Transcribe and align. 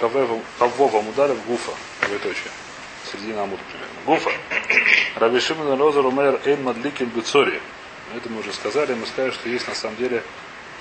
Кавова 0.00 1.02
Мударев 1.02 1.44
Гуфа. 1.46 1.72
Двоеточие. 2.06 2.50
Середина 3.10 3.42
Амуда 3.42 3.62
примерно. 3.70 4.00
Гуфа. 4.06 4.30
Раби 5.16 5.40
Шимон 5.40 5.78
Розер 5.78 6.06
Умер 6.06 6.40
Эйн 6.44 6.62
Мадликин 6.62 7.06
Бецори. 7.08 7.60
Это 8.14 8.28
мы 8.28 8.40
уже 8.40 8.52
сказали. 8.52 8.94
Мы 8.94 9.06
сказали, 9.06 9.32
что 9.32 9.48
есть 9.48 9.68
на 9.68 9.74
самом 9.74 9.96
деле, 9.96 10.22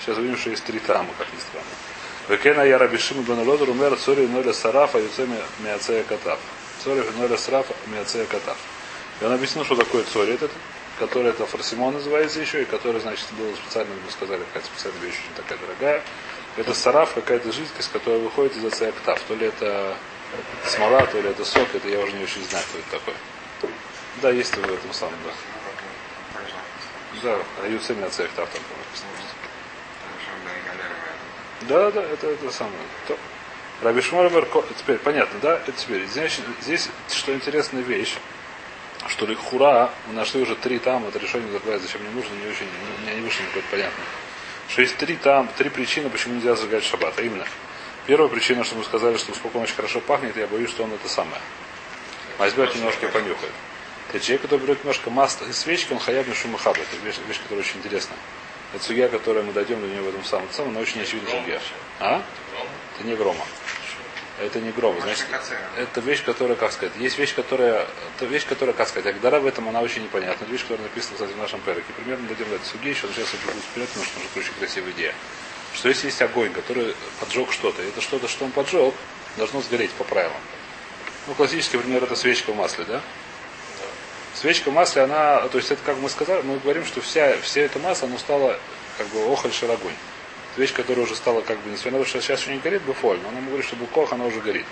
сейчас 0.01 0.17
увидим, 0.17 0.37
что 0.37 0.49
есть 0.49 0.63
три 0.63 0.79
тама, 0.79 1.09
как 1.17 1.27
ни 1.33 1.39
странно. 1.39 1.67
Векена 2.29 2.61
я 2.61 2.77
Раби 2.77 2.97
Шимон 2.97 3.23
Бен 3.23 3.45
Розер 3.45 3.69
Умер 3.69 3.97
Цори 3.97 4.27
Ноля 4.27 4.53
Сарафа 4.53 4.99
Юцеми 4.99 5.37
Миацея 5.59 6.03
Катав. 6.03 6.39
Цори 6.83 7.03
Ноля 7.17 7.37
Сарафа 7.37 7.73
Миацея 7.87 8.25
Катав. 8.25 8.57
И 9.19 9.25
он 9.25 9.33
объяснил, 9.33 9.65
что 9.65 9.75
такое 9.75 10.03
цори 10.03 10.33
этот, 10.33 10.51
который 10.99 11.29
это 11.29 11.45
фарсимон 11.45 11.93
называется 11.93 12.39
еще, 12.39 12.61
и 12.61 12.65
который, 12.65 13.01
значит, 13.01 13.25
было 13.37 13.53
специально, 13.55 13.91
мы 13.93 14.11
сказали, 14.11 14.41
какая-то 14.53 14.67
специальная 14.67 15.01
вещь, 15.01 15.15
очень 15.15 15.35
такая 15.35 15.57
дорогая. 15.57 16.03
Это 16.57 16.73
сараф, 16.73 17.13
какая-то 17.13 17.51
жидкость, 17.51 17.91
которая 17.91 18.19
выходит 18.19 18.55
из 18.57 18.65
ацеактав. 18.65 19.21
То 19.27 19.35
ли 19.35 19.47
это 19.47 19.95
смола, 20.65 21.05
то 21.05 21.21
ли 21.21 21.29
это 21.29 21.45
сок, 21.45 21.67
это 21.73 21.87
я 21.87 21.99
уже 21.99 22.13
не 22.13 22.23
очень 22.23 22.43
знаю, 22.45 22.65
кто 22.69 22.79
это 22.79 22.89
такой. 22.91 23.13
Да, 24.21 24.31
есть 24.31 24.55
в 24.55 24.73
этом 24.73 24.93
самом, 24.93 25.15
да. 25.23 25.31
Да, 27.23 27.39
а 27.63 27.67
Юцеми 27.67 28.03
ацеактав 28.03 28.49
там. 28.49 28.61
Да, 31.61 31.91
да, 31.91 32.01
это 32.01 32.27
это 32.27 32.51
самое. 32.51 32.75
То. 33.07 33.17
Раби 33.81 34.01
теперь 34.01 34.97
понятно, 34.97 35.39
да? 35.39 35.57
Это 35.57 35.71
теперь, 35.71 36.05
здесь, 36.07 36.39
здесь 36.61 36.89
что 37.09 37.33
интересная 37.33 37.83
вещь 37.83 38.17
что 39.07 39.25
ли 39.25 39.35
хура, 39.35 39.89
мы 40.07 40.13
нашли 40.13 40.41
уже 40.41 40.55
три 40.55 40.79
там, 40.79 41.05
это 41.07 41.19
решение 41.19 41.51
закрывать, 41.51 41.81
зачем 41.81 42.01
мне 42.01 42.11
нужно, 42.11 42.33
не 42.35 42.49
очень, 42.49 42.67
у 42.67 43.15
не 43.15 43.21
вышло 43.21 43.43
никакое 43.43 43.63
понятно. 43.71 44.03
Что 44.67 44.81
есть 44.81 44.97
три 44.97 45.15
там, 45.15 45.49
три 45.57 45.69
причины, 45.69 46.09
почему 46.09 46.35
нельзя 46.35 46.55
зажигать 46.55 46.83
шаббат. 46.83 47.13
А 47.17 47.21
именно, 47.21 47.45
первая 48.05 48.27
причина, 48.27 48.63
что 48.63 48.75
мы 48.75 48.83
сказали, 48.83 49.17
что 49.17 49.31
успокоен 49.31 49.63
очень 49.63 49.75
хорошо 49.75 49.99
пахнет, 50.01 50.35
я 50.35 50.47
боюсь, 50.47 50.69
что 50.69 50.83
он 50.83 50.93
это 50.93 51.07
самое. 51.07 51.41
Возьмет 52.37 52.75
немножко 52.75 53.07
понюхает. 53.07 53.53
Это 54.09 54.19
человек, 54.19 54.43
который 54.43 54.59
берет 54.61 54.79
немножко 54.79 55.09
масло 55.09 55.45
и 55.45 55.51
свечки, 55.51 55.91
он 55.93 55.99
хаяб 55.99 56.33
шумахаба. 56.35 56.77
Это 56.77 56.95
вещь, 57.05 57.15
вещь, 57.27 57.41
которая 57.41 57.63
очень 57.63 57.77
интересная. 57.79 58.17
Это 58.73 58.83
судья, 58.83 59.07
которая 59.07 59.43
мы 59.43 59.53
дойдем 59.53 59.81
до 59.81 59.87
нее 59.87 60.01
в 60.01 60.09
этом 60.09 60.23
самом 60.23 60.51
самом, 60.51 60.73
но 60.73 60.79
очень 60.81 61.01
очевидно 61.01 61.29
судья. 61.29 61.59
А? 61.99 62.21
Это 62.95 63.07
не 63.07 63.15
грома. 63.15 63.45
Это 64.39 64.59
не 64.59 64.71
гром. 64.71 64.95
Значит, 65.01 65.25
это 65.77 65.99
вещь, 66.01 66.23
которая, 66.23 66.55
как 66.55 66.71
сказать, 66.71 66.93
есть 66.97 67.17
вещь, 67.17 67.33
которая, 67.33 67.87
это 68.15 68.25
вещь, 68.25 68.45
которая, 68.45 68.75
как 68.75 68.87
сказать, 68.87 69.15
Агдара 69.15 69.39
в 69.39 69.47
этом 69.47 69.67
она 69.67 69.81
очень 69.81 70.03
непонятна. 70.03 70.43
Это 70.43 70.51
вещь, 70.51 70.61
которая 70.61 70.83
написана, 70.83 71.15
кстати, 71.15 71.31
в 71.31 71.37
нашем 71.37 71.59
переке. 71.61 71.91
Примерно 71.95 72.27
дойдем 72.27 72.47
до 72.49 72.55
этой 72.55 72.65
суги, 72.65 72.89
еще 72.89 73.07
сейчас 73.07 73.33
я 73.33 73.39
буду 73.47 73.59
вперед, 73.71 73.87
потому 73.89 74.05
что 74.05 74.19
это 74.19 74.39
очень 74.39 74.53
красивая 74.59 74.91
идея. 74.91 75.15
Что 75.73 75.89
если 75.89 76.07
есть 76.07 76.21
огонь, 76.21 76.53
который 76.53 76.95
поджег 77.19 77.51
что-то, 77.51 77.81
это 77.81 77.99
что-то, 77.99 78.27
что 78.27 78.45
он 78.45 78.51
поджег, 78.51 78.93
должно 79.37 79.61
сгореть 79.61 79.91
по 79.91 80.03
правилам. 80.03 80.37
Ну, 81.25 81.33
классический 81.33 81.77
пример 81.77 82.03
это 82.03 82.15
свечка 82.15 82.51
в 82.51 82.55
масле, 82.55 82.85
да? 82.85 83.01
Свечка 84.35 84.69
в 84.69 84.73
масле, 84.73 85.01
она, 85.01 85.47
то 85.47 85.57
есть 85.57 85.71
это, 85.71 85.81
как 85.83 85.97
мы 85.97 86.09
сказали, 86.09 86.43
мы 86.43 86.59
говорим, 86.59 86.85
что 86.85 87.01
вся, 87.01 87.37
вся 87.41 87.61
это 87.61 87.79
масло, 87.79 88.07
оно 88.07 88.19
стало 88.19 88.59
как 88.99 89.07
бы 89.07 89.19
охоль 89.31 89.51
огонь 89.63 89.93
вещь, 90.57 90.73
которая 90.73 91.05
уже 91.05 91.15
стала 91.15 91.41
как 91.41 91.59
бы, 91.59 91.69
несмотря 91.69 91.99
на 91.99 92.03
то, 92.03 92.09
что 92.09 92.21
сейчас 92.21 92.41
еще 92.41 92.53
не 92.53 92.59
горит 92.59 92.81
буфоль, 92.83 93.19
но 93.23 93.29
она 93.29 93.41
говорит, 93.41 93.65
что 93.65 93.75
букох, 93.75 94.13
она 94.13 94.25
уже 94.25 94.39
горит. 94.39 94.65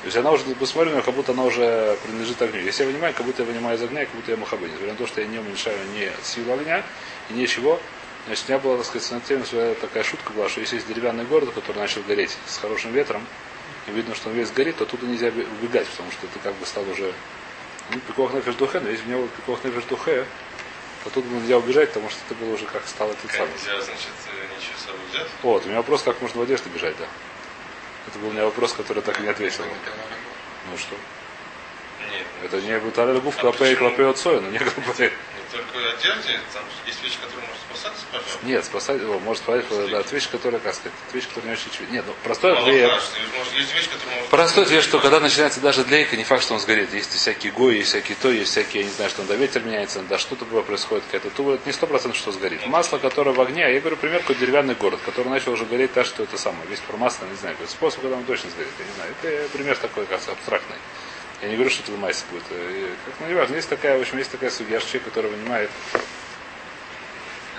То 0.00 0.06
есть 0.06 0.16
она 0.16 0.30
уже 0.30 0.44
посмотрена, 0.54 1.02
как 1.02 1.14
будто 1.14 1.32
она 1.32 1.44
уже 1.44 1.98
принадлежит 2.02 2.40
огню. 2.40 2.60
Если 2.60 2.84
я 2.84 2.88
вынимаю, 2.88 3.12
как 3.12 3.26
будто 3.26 3.42
я 3.42 3.48
вынимаю 3.48 3.76
из 3.76 3.82
огня, 3.82 4.06
как 4.06 4.14
будто 4.14 4.30
я 4.30 4.36
махабы. 4.38 4.66
Несмотря 4.66 4.92
на 4.92 4.96
то, 4.96 5.06
что 5.06 5.20
я 5.20 5.26
не 5.26 5.38
уменьшаю 5.38 5.76
ни 5.94 6.10
силу 6.24 6.54
огня 6.54 6.82
и 7.28 7.34
ничего. 7.34 7.78
Значит, 8.26 8.44
у 8.48 8.52
меня 8.52 8.58
была, 8.60 8.76
так 8.78 8.86
сказать, 8.86 9.30
на 9.30 9.44
своя 9.44 9.74
такая 9.74 10.02
шутка 10.02 10.32
была, 10.32 10.48
что 10.48 10.60
если 10.60 10.76
есть 10.76 10.88
деревянный 10.88 11.24
город, 11.24 11.50
который 11.54 11.78
начал 11.78 12.02
гореть 12.02 12.36
с 12.46 12.56
хорошим 12.56 12.92
ветром, 12.92 13.26
и 13.88 13.90
видно, 13.90 14.14
что 14.14 14.30
он 14.30 14.36
весь 14.36 14.50
горит, 14.50 14.76
то 14.76 14.84
оттуда 14.84 15.06
нельзя 15.06 15.28
убегать, 15.28 15.86
потому 15.88 16.10
что 16.12 16.26
это 16.26 16.38
как 16.38 16.54
бы 16.54 16.64
стал 16.64 16.88
уже 16.88 17.12
ну, 17.90 18.00
пикох 18.00 18.32
нефиш 18.32 18.54
духе, 18.54 18.80
но 18.80 18.88
если 18.88 19.04
у 19.04 19.08
меня 19.08 19.18
был 19.18 19.28
пикох 19.28 19.64
нефиш 19.64 19.84
духе, 19.84 20.24
то 21.04 21.10
тут 21.10 21.24
нельзя 21.26 21.58
убежать, 21.58 21.88
потому 21.88 22.08
что 22.10 22.20
это 22.26 22.34
было 22.34 22.54
уже 22.54 22.66
как 22.66 22.86
стало 22.86 23.12
этот 23.12 23.30
самый. 23.32 23.52
Нельзя, 23.52 23.80
значит, 23.80 24.08
ничего 24.60 24.76
с 24.78 24.82
собой 24.82 25.00
взять? 25.10 25.28
Вот, 25.42 25.64
у 25.64 25.68
меня 25.68 25.78
вопрос, 25.78 26.02
как 26.02 26.20
можно 26.20 26.40
в 26.40 26.42
одежде 26.42 26.68
бежать, 26.70 26.96
да. 26.98 27.06
Это 28.06 28.18
был 28.18 28.28
у 28.28 28.32
меня 28.32 28.44
вопрос, 28.44 28.72
который 28.72 29.02
так 29.02 29.18
и 29.20 29.22
не 29.22 29.28
ответил. 29.28 29.64
Ну 30.70 30.78
что? 30.78 30.94
Нет. 32.10 32.26
Это 32.44 32.60
не 32.60 32.78
бутарель 32.78 33.20
гуф 33.20 33.36
клопей 33.36 33.74
клопей 33.76 34.08
отцой, 34.08 34.40
но 34.40 34.50
не 34.50 34.58
клопей. 34.58 35.12
Только 35.50 35.90
одежде, 35.90 36.38
там 36.52 36.62
есть 36.86 37.02
вещи, 37.02 37.18
которые 37.20 37.48
можно 37.48 37.62
спасать, 37.68 37.92
пожалуйста. 38.12 38.38
Нет, 38.46 38.64
спасать, 38.64 39.02
о, 39.02 39.18
может 39.18 39.42
спасать, 39.42 39.90
да, 39.90 40.00
это 40.00 40.14
вещь, 40.14 40.28
которая, 40.30 40.60
как 40.60 40.74
сказать, 40.74 40.92
это 41.08 41.16
вещь, 41.16 41.26
которая 41.26 41.50
не 41.50 41.52
очень 41.54 41.70
очевидна. 41.70 41.92
Нет, 41.92 42.04
ну 42.06 42.14
простой 42.22 42.56
ответ. 42.56 43.02
Простой 44.30 44.64
ответ, 44.64 44.84
что 44.84 45.00
когда 45.00 45.18
начинается 45.18 45.60
даже 45.60 45.84
длейка, 45.84 46.16
не 46.16 46.22
факт, 46.22 46.44
что 46.44 46.54
он 46.54 46.60
сгорит. 46.60 46.94
Есть 46.94 47.12
всякие 47.12 47.50
гои, 47.50 47.78
есть 47.78 47.88
всякие 47.88 48.16
то, 48.22 48.30
есть 48.30 48.52
всякие, 48.52 48.82
я 48.82 48.88
не 48.88 48.94
знаю, 48.94 49.10
что 49.10 49.22
он 49.22 49.26
до 49.26 49.34
ветер 49.34 49.64
меняется, 49.64 50.02
да 50.02 50.18
что-то 50.18 50.44
происходит, 50.44 51.04
какая-то 51.06 51.30
туба, 51.30 51.54
это 51.54 51.66
не 51.66 51.72
сто 51.72 51.88
процентов, 51.88 52.18
что 52.18 52.30
сгорит. 52.30 52.64
Масло, 52.66 52.98
которое 52.98 53.32
в 53.32 53.40
огне, 53.40 53.62
я 53.72 53.80
говорю, 53.80 53.96
пример, 53.96 54.20
какой 54.20 54.36
деревянный 54.36 54.76
город, 54.76 55.00
который 55.04 55.28
начал 55.28 55.52
уже 55.52 55.64
гореть, 55.64 55.92
так 55.92 56.06
что 56.06 56.22
это 56.22 56.38
самое. 56.38 56.68
Весь 56.68 56.80
про 56.80 56.96
масло, 56.96 57.24
не 57.24 57.36
знаю, 57.36 57.56
какой 57.56 57.68
способ, 57.68 58.02
когда 58.02 58.16
он 58.16 58.24
точно 58.24 58.50
сгорит, 58.50 58.70
я 58.78 58.84
не 58.84 58.92
знаю. 58.92 59.14
Это 59.22 59.48
пример 59.56 59.76
такой, 59.76 60.06
как 60.06 60.20
абстрактный. 60.28 60.76
Я 61.42 61.48
не 61.48 61.54
говорю, 61.54 61.70
что 61.70 61.82
это 61.82 61.92
в 61.92 61.98
майсе 61.98 62.24
будет. 62.30 62.42
Э, 62.50 62.88
как, 63.06 63.14
ну, 63.20 63.26
не 63.28 63.34
важно. 63.34 63.54
Есть 63.54 63.68
такая, 63.68 63.96
в 63.98 64.00
общем, 64.00 64.18
есть 64.18 64.30
такая 64.30 64.50
судья, 64.50 64.78
человек, 64.80 65.04
который 65.04 65.30
вынимает 65.30 65.70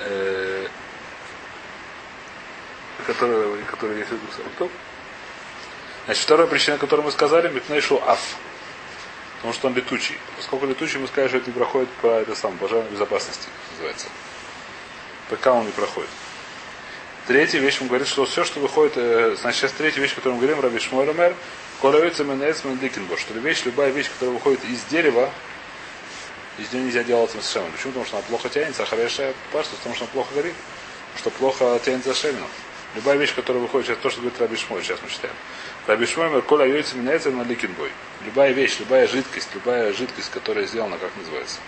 э, 0.02 0.68
который, 3.06 3.64
который 3.64 3.98
есть 3.98 4.10
в 4.10 4.14
виду 4.14 4.70
Значит, 6.06 6.24
вторая 6.24 6.48
причина, 6.48 6.78
которую 6.78 7.06
мы 7.06 7.12
сказали, 7.12 7.48
Мипнейшу 7.50 8.02
Аф. 8.06 8.36
Потому 9.38 9.54
что 9.54 9.68
он 9.68 9.76
летучий. 9.76 10.18
Поскольку 10.38 10.66
летучий, 10.68 11.00
мы 11.00 11.08
скажем, 11.08 11.30
что 11.30 11.38
это 11.40 11.48
не 11.48 11.54
проходит 11.54 11.90
по 12.02 12.08
это 12.08 12.36
самое, 12.36 12.60
пожарной 12.60 12.92
безопасности, 12.92 13.48
называется. 13.72 14.08
Пока 15.30 15.54
он 15.54 15.66
не 15.66 15.72
проходит. 15.72 16.10
Третья 17.32 17.60
вещь, 17.60 17.78
он 17.80 17.88
говорит, 17.88 18.10
что 18.10 18.26
все, 18.26 18.44
что 18.44 18.60
выходит, 18.60 18.98
э, 18.98 19.38
значит, 19.40 19.62
сейчас 19.62 19.72
третья 19.72 20.02
вещь, 20.02 20.14
которую 20.14 20.36
мы 20.36 20.46
говорим, 20.46 20.62
Раби 20.62 20.80
Шмойрамер, 20.80 21.34
Коловица 21.82 22.26
Менецмен 22.26 22.78
Дикенбо, 22.78 23.16
что 23.16 23.34
вещь, 23.36 23.62
любая 23.64 23.90
вещь, 23.92 24.10
которая 24.10 24.36
выходит 24.36 24.60
из 24.66 24.84
дерева, 24.92 25.32
из 26.58 26.74
нее 26.74 26.84
нельзя 26.84 27.04
делать 27.06 27.32
шемен. 27.32 27.72
Почему? 27.72 27.94
Потому 27.94 28.06
что 28.06 28.18
она 28.18 28.26
плохо 28.28 28.50
тянется, 28.50 28.84
а 28.84 28.86
хорошая 28.86 29.34
паста, 29.54 29.78
потому 29.78 29.96
что 29.96 30.04
она 30.04 30.12
плохо 30.12 30.36
горит, 30.36 30.54
что 31.16 31.30
плохо 31.30 31.80
тянется 31.86 32.14
шеменом. 32.14 32.50
Любая 32.96 33.16
вещь, 33.16 33.34
которая 33.34 33.64
выходит, 33.64 33.88
сейчас 33.88 34.00
то, 34.00 34.10
что 34.10 34.20
говорит 34.20 34.42
Раби 34.42 34.58
Шмой, 34.58 34.84
сейчас 34.84 35.00
мы 35.02 35.10
читаем. 35.10 35.36
Раби 35.88 36.06
Шмой, 36.08 36.42
коля 36.42 36.66
йойца 36.66 36.98
меняется 36.98 37.32
на 37.32 37.44
ликинбой. 37.44 37.92
Любая 38.26 38.52
вещь, 38.52 38.76
любая 38.80 39.08
жидкость, 39.08 39.48
любая 39.54 39.94
жидкость, 39.94 40.32
которая 40.32 40.66
сделана, 40.66 40.98
как 40.98 41.12
называется, 41.16 41.60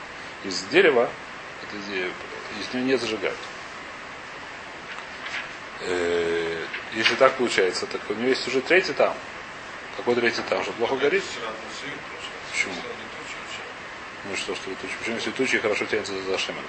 из 0.43 0.61
дерева, 0.63 1.09
это, 1.61 1.77
из 2.59 2.73
нее 2.73 2.83
не 2.83 2.97
зажигают. 2.97 3.37
Э, 5.85 6.65
если 6.95 7.15
так 7.15 7.33
получается, 7.33 7.85
так 7.85 8.01
у 8.09 8.13
него 8.13 8.29
есть 8.29 8.47
уже 8.47 8.61
третий 8.61 8.93
там, 8.93 9.13
какой 9.97 10.15
третий 10.15 10.41
этаж? 10.41 10.63
Что 10.63 10.73
плохо 10.73 10.95
горит? 10.95 11.23
Почему? 12.51 12.73
Ну 14.29 14.35
что, 14.37 14.55
что 14.55 14.69
летучий? 14.69 14.95
Почему 14.99 15.15
если 15.15 15.29
летучий 15.29 15.59
хорошо 15.59 15.85
тянется 15.85 16.13
за 16.23 16.37
шеменом? 16.37 16.65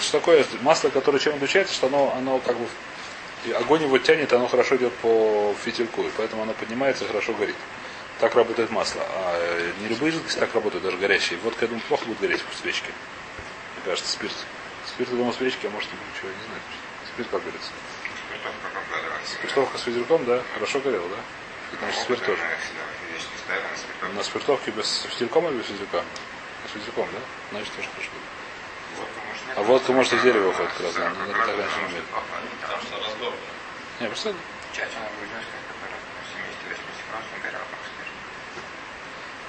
Что 0.00 0.18
такое 0.18 0.44
масло, 0.62 0.90
которое 0.90 1.18
чем 1.18 1.34
отличается, 1.36 1.74
что 1.74 1.86
оно, 1.86 2.12
оно 2.16 2.38
как 2.40 2.58
бы 2.58 2.66
и 3.46 3.52
огонь 3.52 3.82
его 3.82 3.96
тянет, 3.98 4.32
оно 4.32 4.48
хорошо 4.48 4.76
идет 4.76 4.92
по 4.94 5.54
фитильку, 5.64 6.02
и 6.02 6.10
поэтому 6.16 6.42
оно 6.42 6.52
поднимается 6.52 7.04
и 7.04 7.06
хорошо 7.06 7.32
горит. 7.32 7.56
Так 8.18 8.34
работает 8.34 8.70
масло. 8.70 9.00
А 9.02 9.72
не 9.80 9.88
любые 9.88 10.12
жидкости 10.12 10.38
так 10.38 10.54
работают, 10.54 10.84
даже 10.84 10.98
горящие. 10.98 11.38
Вот 11.42 11.54
я 11.62 11.68
думаю, 11.68 11.82
плохо 11.88 12.04
будет 12.04 12.20
гореть 12.20 12.42
в 12.42 12.60
свечке. 12.60 12.90
Мне 13.76 13.84
кажется, 13.86 14.12
спирт. 14.12 14.34
Спирт, 14.94 15.10
я 15.10 15.16
думаю, 15.16 15.32
свечки, 15.32 15.66
а 15.66 15.70
может, 15.70 15.88
ничего, 15.92 16.28
я 16.28 16.34
не 16.34 16.44
знаю. 16.44 16.60
Спирт, 17.14 17.28
как 17.30 17.40
говорится. 17.42 17.70
Спиртовка 19.24 19.78
с 19.78 19.82
физруком, 19.82 20.24
да? 20.24 20.42
Хорошо 20.54 20.80
горел, 20.80 21.06
да? 21.08 21.78
Значит, 21.78 22.02
спирт 22.02 22.24
тоже. 22.24 22.42
На 24.14 24.22
спиртовке 24.22 24.70
без 24.72 25.02
физруком 25.02 25.46
или 25.48 25.58
без 25.58 25.66
физрука? 25.66 26.02
С 26.68 26.72
физруком, 26.72 27.08
да? 27.12 27.20
Значит, 27.52 27.72
тоже 27.74 27.88
хорошо 27.94 28.10
А 29.56 29.62
водка 29.62 29.92
может 29.92 30.12
из 30.12 30.22
дерева 30.22 30.48
выходит 30.48 30.72
как 30.72 30.80
раз, 30.82 30.94
да? 30.94 31.10
Но 31.10 31.24
это 31.24 31.46
так 31.46 31.58
раньше 31.58 31.78
не 31.78 31.86
умеет. 31.86 32.04
Не, 34.00 34.06
просто... 34.08 34.34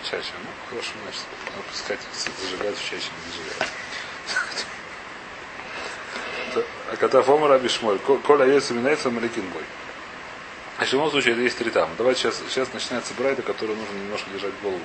Чача, 0.03 0.33
ну, 0.43 0.49
хорошо, 0.69 0.91
значит, 1.03 1.21
надо 1.55 1.67
искать, 1.73 1.99
зажигать 2.41 2.77
в 2.77 2.83
чаще, 2.83 3.09
не 3.25 3.31
зажигать. 3.31 3.69
А 6.91 6.97
когда 6.97 7.21
фома 7.21 7.47
раби 7.47 7.69
шмоль, 7.69 7.99
коля 7.99 8.45
есть 8.45 8.71
именается 8.71 9.09
маликин 9.09 9.47
бой. 9.49 9.63
В 10.77 10.93
любом 10.93 11.09
случае, 11.09 11.33
это 11.33 11.41
есть 11.43 11.57
три 11.57 11.69
там. 11.69 11.89
Давайте 11.97 12.21
сейчас, 12.21 12.41
сейчас 12.49 12.73
начинается 12.73 13.13
брайда, 13.13 13.41
который 13.43 13.75
нужно 13.75 13.93
немножко 13.97 14.29
держать 14.31 14.51
голову 14.61 14.81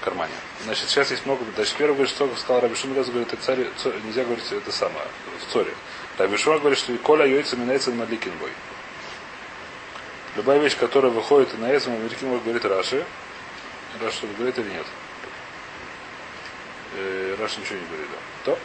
в 0.00 0.04
кармане. 0.04 0.32
Значит, 0.64 0.88
сейчас 0.88 1.10
есть 1.10 1.26
много. 1.26 1.44
Значит, 1.54 1.74
первый 1.76 1.94
говорит, 1.94 2.14
что 2.14 2.34
сказал 2.36 2.62
Раби 2.62 2.74
Шумрез, 2.76 3.08
говорит, 3.08 3.32
это 3.32 3.42
царь, 3.42 3.66
царь, 3.76 3.92
нельзя 4.04 4.24
говорить 4.24 4.44
это 4.50 4.72
самое, 4.72 5.04
в 5.46 5.52
цоре. 5.52 5.74
Раби 6.16 6.36
Шумрез 6.38 6.60
говорит, 6.60 6.78
что 6.78 6.96
коля 6.98 7.26
йойца 7.26 7.56
именается 7.56 7.90
маликин 7.90 8.32
бой. 8.38 8.50
Любая 10.36 10.60
вещь, 10.60 10.78
которая 10.78 11.12
выходит 11.12 11.58
на 11.58 11.66
этом, 11.66 11.92
Мадикин 12.02 12.28
может 12.28 12.44
говорить 12.44 12.64
Раши. 12.64 13.04
Раши 14.00 14.16
что 14.16 14.26
говорит 14.28 14.58
или 14.58 14.70
нет? 14.70 14.86
Э, 16.96 17.36
Раши 17.38 17.60
ничего 17.60 17.78
не 17.78 17.86
говорит, 17.86 18.06
да. 18.10 18.52
То. 18.52 18.58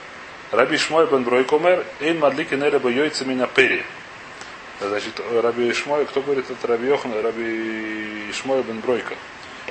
Раби 0.51 0.77
Шмой 0.77 1.07
бен 1.07 1.23
Бройкомер, 1.23 1.85
Эйн 1.99 2.19
Мадликин 2.19 2.63
Эреба 2.63 2.89
Йойцами 2.89 3.33
на 3.33 3.47
Пери. 3.47 3.83
Значит, 4.79 5.19
Раби 5.41 5.73
Шмой, 5.73 6.05
кто 6.05 6.21
говорит 6.21 6.49
это 6.49 6.67
Раби 6.67 6.87
Йохан, 6.87 7.11
Раби 7.21 8.31
Шмой 8.31 8.63
бен 8.63 8.79
Бройка. 8.79 9.15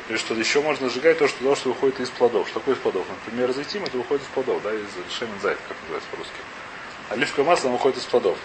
Или 0.09 0.19
что 0.19 0.35
еще 0.35 0.61
можно 0.61 0.91
сжигать 0.91 1.19
то, 1.19 1.29
что, 1.29 1.43
то, 1.43 1.57
что 1.57 1.71
выходит 1.71 2.01
из 2.01 2.11
плодов. 2.11 2.47
Что 2.49 2.61
такое 2.61 2.75
из 2.75 2.81
плодов? 2.81 3.07
Например, 3.09 3.53
зайтим, 3.53 3.85
это 3.85 3.97
выходит 3.97 4.23
из 4.23 4.29
плодов, 4.29 4.63
да, 4.63 4.73
из 4.73 5.17
шемен 5.17 5.33
зайт, 5.41 5.59
как 5.67 5.77
называется 5.83 6.09
по-русски. 6.11 6.35
Оливковое 7.09 7.47
масло 7.47 7.69
выходит 7.71 7.97
из 7.99 8.05
плодов. 8.05 8.37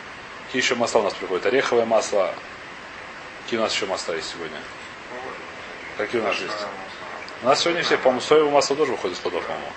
Какие 0.45 0.61
еще 0.61 0.75
масла 0.75 0.99
у 0.99 1.03
нас 1.03 1.13
приходят? 1.13 1.45
Ореховое 1.45 1.85
масло. 1.85 2.33
Какие 3.43 3.59
у 3.59 3.63
нас 3.63 3.73
еще 3.73 3.85
масла 3.87 4.13
есть 4.13 4.31
сегодня? 4.31 4.57
Какие 5.97 6.21
у 6.21 6.23
нас 6.23 6.39
есть? 6.39 6.53
У 7.43 7.45
нас 7.45 7.59
сегодня 7.59 7.83
все, 7.83 7.97
по-моему, 7.97 8.21
соевое 8.21 8.51
масло 8.51 8.75
тоже 8.77 8.91
выходит 8.91 9.17
из 9.17 9.21
плодов, 9.21 9.43
по-моему. 9.45 9.71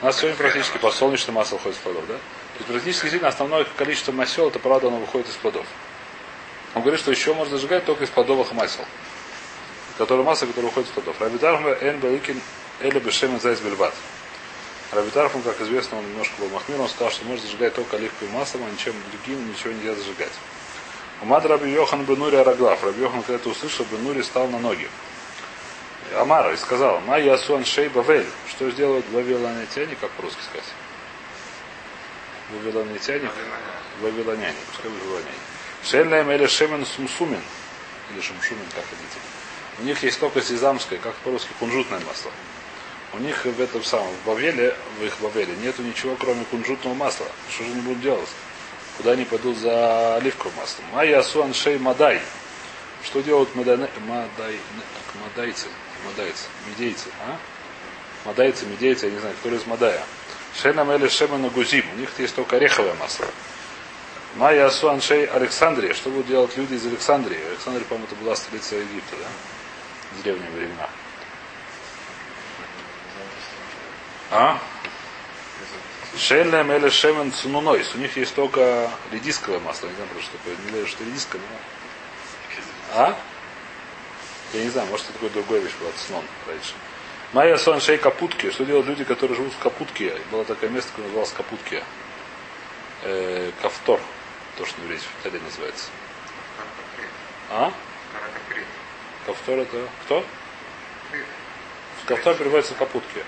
У 0.00 0.04
нас 0.04 0.16
сегодня 0.16 0.36
практически 0.36 0.78
подсолнечное 0.78 1.34
масло 1.34 1.56
выходит 1.56 1.76
из 1.76 1.82
плодов, 1.82 2.06
да? 2.06 2.14
То 2.14 2.20
есть 2.58 2.66
практически 2.68 3.02
действительно 3.02 3.28
основное 3.28 3.66
количество 3.76 4.12
масел, 4.12 4.48
это 4.48 4.60
правда, 4.60 4.88
оно 4.88 4.98
выходит 4.98 5.28
из 5.28 5.34
плодов. 5.34 5.66
Он 6.76 6.82
говорит, 6.82 7.00
что 7.00 7.10
еще 7.10 7.34
можно 7.34 7.56
зажигать 7.56 7.84
только 7.84 8.04
из 8.04 8.10
плодовых 8.10 8.52
масел. 8.52 8.84
Которое 9.96 10.22
масло, 10.22 10.46
которое 10.46 10.68
выходит 10.68 10.88
из 10.88 10.92
плодов. 10.92 11.20
Рабидархма 11.20 11.70
эн 11.70 11.98
баликин 11.98 12.40
эля 12.80 13.00
бешемен 13.00 13.40
зайс 13.40 13.58
бельбат. 13.58 13.92
Рабитарфон, 14.92 15.42
как 15.42 15.60
известно, 15.62 15.98
он 15.98 16.04
немножко 16.08 16.34
был 16.40 16.48
махмир, 16.50 16.80
он 16.80 16.88
сказал, 16.88 17.10
что 17.10 17.24
можно 17.26 17.44
зажигать 17.44 17.74
только 17.74 17.96
оливковым 17.96 18.34
маслом, 18.34 18.62
а 18.66 18.70
ничем 18.70 18.94
другим 19.10 19.48
ничего 19.48 19.72
нельзя 19.72 19.96
зажигать. 19.96 20.32
Умад 21.22 21.44
Раби 21.44 21.70
Йохан 21.72 22.04
Бенури 22.04 22.36
Араглав. 22.36 22.84
Раби 22.84 23.02
Йохан, 23.02 23.22
когда 23.22 23.34
это 23.34 23.48
услышал, 23.48 23.84
Бенури 23.90 24.22
стал 24.22 24.46
на 24.46 24.60
ноги. 24.60 24.88
Амара 26.16 26.52
и 26.52 26.56
сказал, 26.56 27.00
Ма 27.00 27.18
Ясуан 27.18 27.64
Шей 27.64 27.88
Бавель. 27.88 28.26
Что 28.48 28.70
сделают 28.70 29.04
вавилонитяне, 29.10 29.96
как 30.00 30.10
по-русски 30.12 30.40
сказать? 30.42 30.68
Вавилонитяне? 32.52 33.28
Вавилоняне. 34.00 34.56
Пускай 34.72 34.90
вавилоняне. 34.90 35.38
Шельнаем 35.84 36.30
или 36.30 36.46
Шемен 36.46 36.86
Сумсумин. 36.86 37.40
Или 38.12 38.20
Шумшумин, 38.20 38.64
как 38.74 38.84
хотите. 38.84 39.20
У 39.80 39.84
них 39.84 40.02
есть 40.02 40.18
только 40.18 40.42
сезамское, 40.42 40.98
как 40.98 41.14
по-русски 41.16 41.50
кунжутное 41.58 42.00
масло. 42.00 42.30
У 43.12 43.18
них 43.18 43.44
в 43.44 43.60
этом 43.60 43.82
самом, 43.84 44.12
в 44.22 44.26
Бавеле, 44.26 44.74
в 44.98 45.04
их 45.04 45.18
Бавеле, 45.20 45.54
нету 45.56 45.82
ничего, 45.82 46.16
кроме 46.16 46.44
кунжутного 46.46 46.94
масла. 46.94 47.26
Что 47.50 47.64
же 47.64 47.70
они 47.70 47.80
будут 47.80 48.00
делать? 48.02 48.28
Куда 48.96 49.12
они 49.12 49.24
пойдут 49.24 49.56
за 49.56 50.16
оливковым 50.16 50.56
маслом? 50.56 50.84
Майя 50.92 51.20
Асуан 51.20 51.54
Шей 51.54 51.78
Мадай. 51.78 52.20
Что 53.04 53.20
делают 53.22 53.54
мадай, 53.54 53.76
мадай, 53.76 54.58
мадайцы? 55.22 55.68
Мадайцы, 56.08 56.44
медейцы, 56.66 57.08
а? 57.26 57.36
Мадайцы, 58.24 58.66
медейцы, 58.66 59.06
я 59.06 59.12
не 59.12 59.18
знаю, 59.18 59.34
кто 59.40 59.54
из 59.54 59.66
Мадая. 59.66 60.02
Шенам 60.54 60.90
или 60.92 61.08
Шемана 61.08 61.50
Гузим. 61.50 61.84
У 61.94 61.96
них 61.96 62.10
есть 62.18 62.34
только 62.34 62.56
ореховое 62.56 62.94
масло. 62.94 63.26
Майя 64.36 64.66
Асуан 64.66 65.00
Шей 65.00 65.26
Александрия. 65.26 65.94
Что 65.94 66.10
будут 66.10 66.28
делать 66.28 66.56
люди 66.56 66.74
из 66.74 66.86
Александрии? 66.86 67.38
Александрия, 67.50 67.84
по-моему, 67.86 68.06
это 68.10 68.16
была 68.22 68.36
столица 68.36 68.76
Египта, 68.76 69.16
да? 69.16 69.26
В 70.18 70.22
древние 70.22 70.50
времена. 70.50 70.88
А? 74.30 74.58
Шельнем 76.16 76.72
или 76.72 76.88
шемен 76.88 77.32
цунунойс. 77.32 77.94
У 77.94 77.98
них 77.98 78.16
есть 78.16 78.34
только 78.34 78.90
редисковое 79.12 79.60
масло. 79.60 79.88
Не 79.88 79.94
знаю, 79.94 80.08
что 80.20 80.38
такое. 80.38 80.56
Не 80.64 80.70
знаю, 80.70 80.86
что 80.86 81.04
редисковое. 81.04 81.46
А? 82.94 83.16
Я 84.52 84.64
не 84.64 84.70
знаю, 84.70 84.88
может, 84.88 85.04
это 85.04 85.14
такое 85.14 85.30
другое 85.30 85.60
вещь 85.60 85.74
была, 85.80 85.90
цнон 85.92 86.24
раньше. 86.46 86.74
Майя 87.32 87.58
сон 87.58 87.80
шей 87.80 87.98
капутки. 87.98 88.50
Что 88.50 88.64
делают 88.64 88.86
люди, 88.86 89.04
которые 89.04 89.36
живут 89.36 89.52
в 89.52 89.58
Капутке? 89.58 90.16
Было 90.30 90.46
такое 90.46 90.70
место, 90.70 90.88
которое 90.90 91.08
называлось 91.08 91.32
Капутки. 91.32 91.84
Э, 93.02 93.50
Кавтор. 93.60 94.00
То, 94.56 94.64
что 94.64 94.80
на 94.80 94.88
в 94.88 95.20
Италии 95.20 95.40
называется. 95.44 95.90
А? 97.50 97.70
Кавтор 99.26 99.58
это 99.58 99.88
кто? 100.04 100.24
Кавтор 102.06 102.34
переводится 102.36 102.72
в 102.72 102.78
Капутке. 102.78 103.22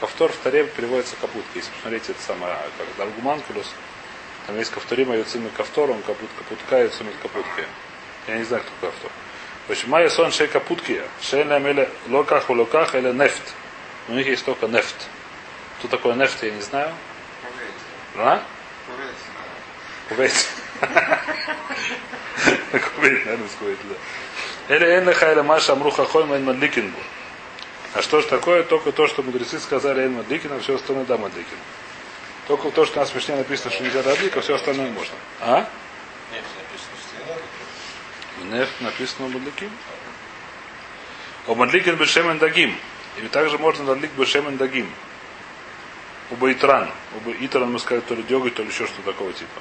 Кавтор 0.00 0.30
в 0.30 0.36
Таре 0.36 0.64
переводится 0.64 1.16
капутка. 1.16 1.48
Если 1.54 1.70
посмотрите, 1.70 2.12
это 2.12 2.22
самое, 2.22 2.54
как 2.76 2.86
Даргуманкулус, 2.98 3.72
там 4.46 4.58
есть 4.58 4.70
кавторима 4.70 5.16
юцими 5.16 5.48
кавтор, 5.56 5.90
он 5.90 6.02
капут, 6.02 6.28
капутка 6.36 6.82
юцими 6.82 7.10
капутки. 7.22 7.64
Я 8.28 8.36
не 8.36 8.44
знаю, 8.44 8.62
кто 8.62 8.88
кавтор. 8.88 9.10
В 9.66 9.70
общем, 9.70 9.90
майя 9.90 10.08
сон 10.08 10.30
шей 10.30 10.46
капутки, 10.46 11.02
шей 11.20 11.44
намеле 11.44 11.90
локах 12.08 12.48
локах 12.48 12.94
или 12.94 13.12
нефт. 13.12 13.42
У 14.08 14.12
них 14.12 14.26
есть 14.26 14.44
только 14.44 14.68
нефт. 14.68 14.94
Что 15.80 15.88
такое 15.88 16.14
нефт, 16.14 16.42
я 16.42 16.52
не 16.52 16.60
знаю. 16.60 16.94
А? 18.16 18.42
Кувейт. 20.08 20.32
Кувейт, 22.70 23.24
наверное, 23.24 23.48
Кувейт, 23.58 23.78
да. 23.88 24.74
Или 24.74 24.86
энна 24.86 25.12
хайла 25.12 25.42
маша 25.42 25.72
амруха 25.72 26.04
хойма 26.04 26.36
эн 26.36 26.44
мадликинбу. 26.44 26.98
А 27.94 28.02
что 28.02 28.20
же 28.20 28.26
такое? 28.28 28.62
Только 28.62 28.92
то, 28.92 29.06
что 29.06 29.22
мудрецы 29.22 29.58
сказали 29.58 30.02
Эль 30.02 30.10
Мадликин, 30.10 30.52
а 30.52 30.60
все 30.60 30.74
остальное 30.74 31.06
да 31.06 31.16
Мадликин. 31.16 31.56
Только 32.46 32.70
то, 32.70 32.84
что 32.84 32.98
у 32.98 33.00
нас 33.00 33.10
в 33.10 33.14
Мишне 33.14 33.36
написано, 33.36 33.70
что 33.70 33.82
нельзя 33.82 34.02
Радлик, 34.02 34.36
а 34.36 34.42
все 34.42 34.54
остальное 34.54 34.90
можно. 34.90 35.14
А? 35.40 35.66
Нет, 36.30 36.44
написано, 36.58 36.96
что 37.00 37.16
не 38.35 38.35
Нефть 38.50 38.80
написано 38.80 39.28
Мадликин. 39.28 39.70
О 41.46 41.54
Мадликин 41.54 41.96
Бешемен 41.96 42.38
Дагим. 42.38 42.74
И 43.18 43.28
также 43.28 43.58
можно 43.58 43.86
Радлик 43.86 44.12
Бешемен 44.12 44.56
Дагим. 44.56 44.90
У 46.30 46.36
Бaiтран. 46.36 46.90
У 47.24 47.30
Итран 47.30 47.72
мы 47.72 47.78
сказали, 47.78 48.02
то 48.02 48.14
ли 48.14 48.22
деготь, 48.22 48.54
то 48.54 48.62
ли 48.62 48.68
еще 48.68 48.86
что 48.86 49.02
такого 49.02 49.32
типа. 49.32 49.60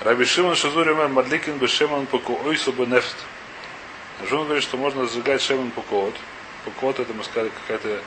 Раби 0.00 0.24
Шимон 0.24 0.56
Шазуример 0.56 1.08
Мадликин 1.08 1.58
Бешемен 1.58 2.06
Паку 2.06 2.40
Ойсу 2.44 2.72
Бенефт. 2.72 3.16
Жун 4.28 4.44
говорит, 4.44 4.62
что 4.62 4.76
можно 4.76 5.06
сжигать 5.06 5.42
шемен 5.42 5.70
пукот. 5.70 6.14
Пукот 6.64 7.00
это, 7.00 7.12
мы 7.12 7.22
сказали, 7.22 7.50
какая-то 7.50 8.00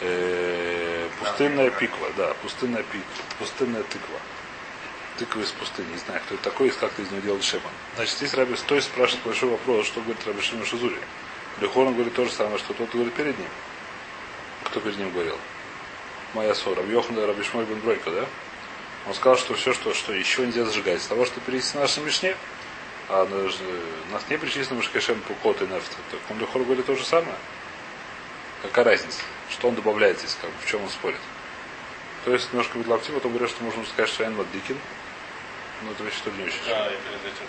э, 0.00 1.08
пустынная 1.18 1.70
пиква. 1.70 2.08
Да, 2.16 2.34
пустынная 2.42 2.82
пиква. 2.82 3.24
Пустынная 3.38 3.82
тыква. 3.84 4.18
Тыква 5.18 5.40
из 5.40 5.50
пустыни. 5.50 5.86
Не 5.92 5.98
знаю, 5.98 6.20
кто 6.24 6.34
это 6.34 6.44
такой, 6.44 6.68
и 6.68 6.70
как 6.70 6.92
ты 6.92 7.02
из 7.02 7.10
него 7.10 7.20
делал 7.20 7.42
шеман. 7.42 7.72
Значит, 7.96 8.16
здесь 8.16 8.34
Раби 8.34 8.56
Стой 8.56 8.80
спрашивает 8.82 9.24
большой 9.24 9.50
вопрос, 9.50 9.86
что 9.86 10.00
говорит 10.00 10.26
Раби 10.26 10.40
Шимон 10.40 10.64
Шизури. 10.64 10.98
Лехорон 11.60 11.94
говорит 11.94 12.14
то 12.14 12.24
же 12.24 12.32
самое, 12.32 12.58
что 12.58 12.72
тот 12.72 12.90
говорит 12.90 13.12
перед 13.14 13.38
ним. 13.38 13.48
Кто 14.64 14.80
перед 14.80 14.96
ним 14.96 15.10
говорил? 15.10 15.36
Моя 16.34 16.54
ссора. 16.54 16.82
Йохан 16.84 17.18
Раби 17.18 17.42
Шмой 17.42 17.64
бен 17.64 17.80
Бройка, 17.80 18.10
да? 18.10 18.26
Он 19.06 19.14
сказал, 19.14 19.36
что 19.36 19.54
все, 19.54 19.72
что, 19.74 19.92
что 19.94 20.12
еще 20.12 20.46
нельзя 20.46 20.64
зажигать. 20.64 21.02
С 21.02 21.06
того, 21.06 21.26
что 21.26 21.40
перейти 21.40 21.74
на 21.74 21.80
нашем 21.80 22.06
Мишне, 22.06 22.36
а 23.08 23.24
у 23.24 24.12
нас 24.12 24.22
не 24.30 24.38
причислено 24.38 24.76
Мышкашем 24.76 25.20
Пукот 25.22 25.60
и 25.62 25.66
Нефт. 25.66 25.90
Так 26.10 26.20
он 26.30 26.38
Лехор 26.38 26.62
говорит 26.62 26.86
то 26.86 26.94
же 26.94 27.04
самое. 27.04 27.34
Какая 28.62 28.84
разница? 28.84 29.22
Что 29.50 29.68
он 29.68 29.74
добавляет 29.74 30.18
здесь, 30.18 30.36
как 30.40 30.50
в 30.64 30.70
чем 30.70 30.82
он 30.82 30.90
спорит? 30.90 31.20
То 32.24 32.32
есть 32.32 32.52
немножко 32.52 32.78
Бедлавти, 32.78 33.10
потом 33.10 33.32
говорят, 33.32 33.50
что 33.50 33.64
можно 33.64 33.84
сказать, 33.86 34.10
что 34.10 34.24
Энват 34.24 34.46
Дикин. 34.52 34.76
Но 35.82 35.92
это 35.92 36.04
вещь, 36.04 36.14
что 36.14 36.30
ли, 36.30 36.36
не 36.36 36.44
очень. 36.44 36.58
Да, 36.66 36.86
и 36.90 36.96
перед 36.96 37.24
этим 37.24 37.46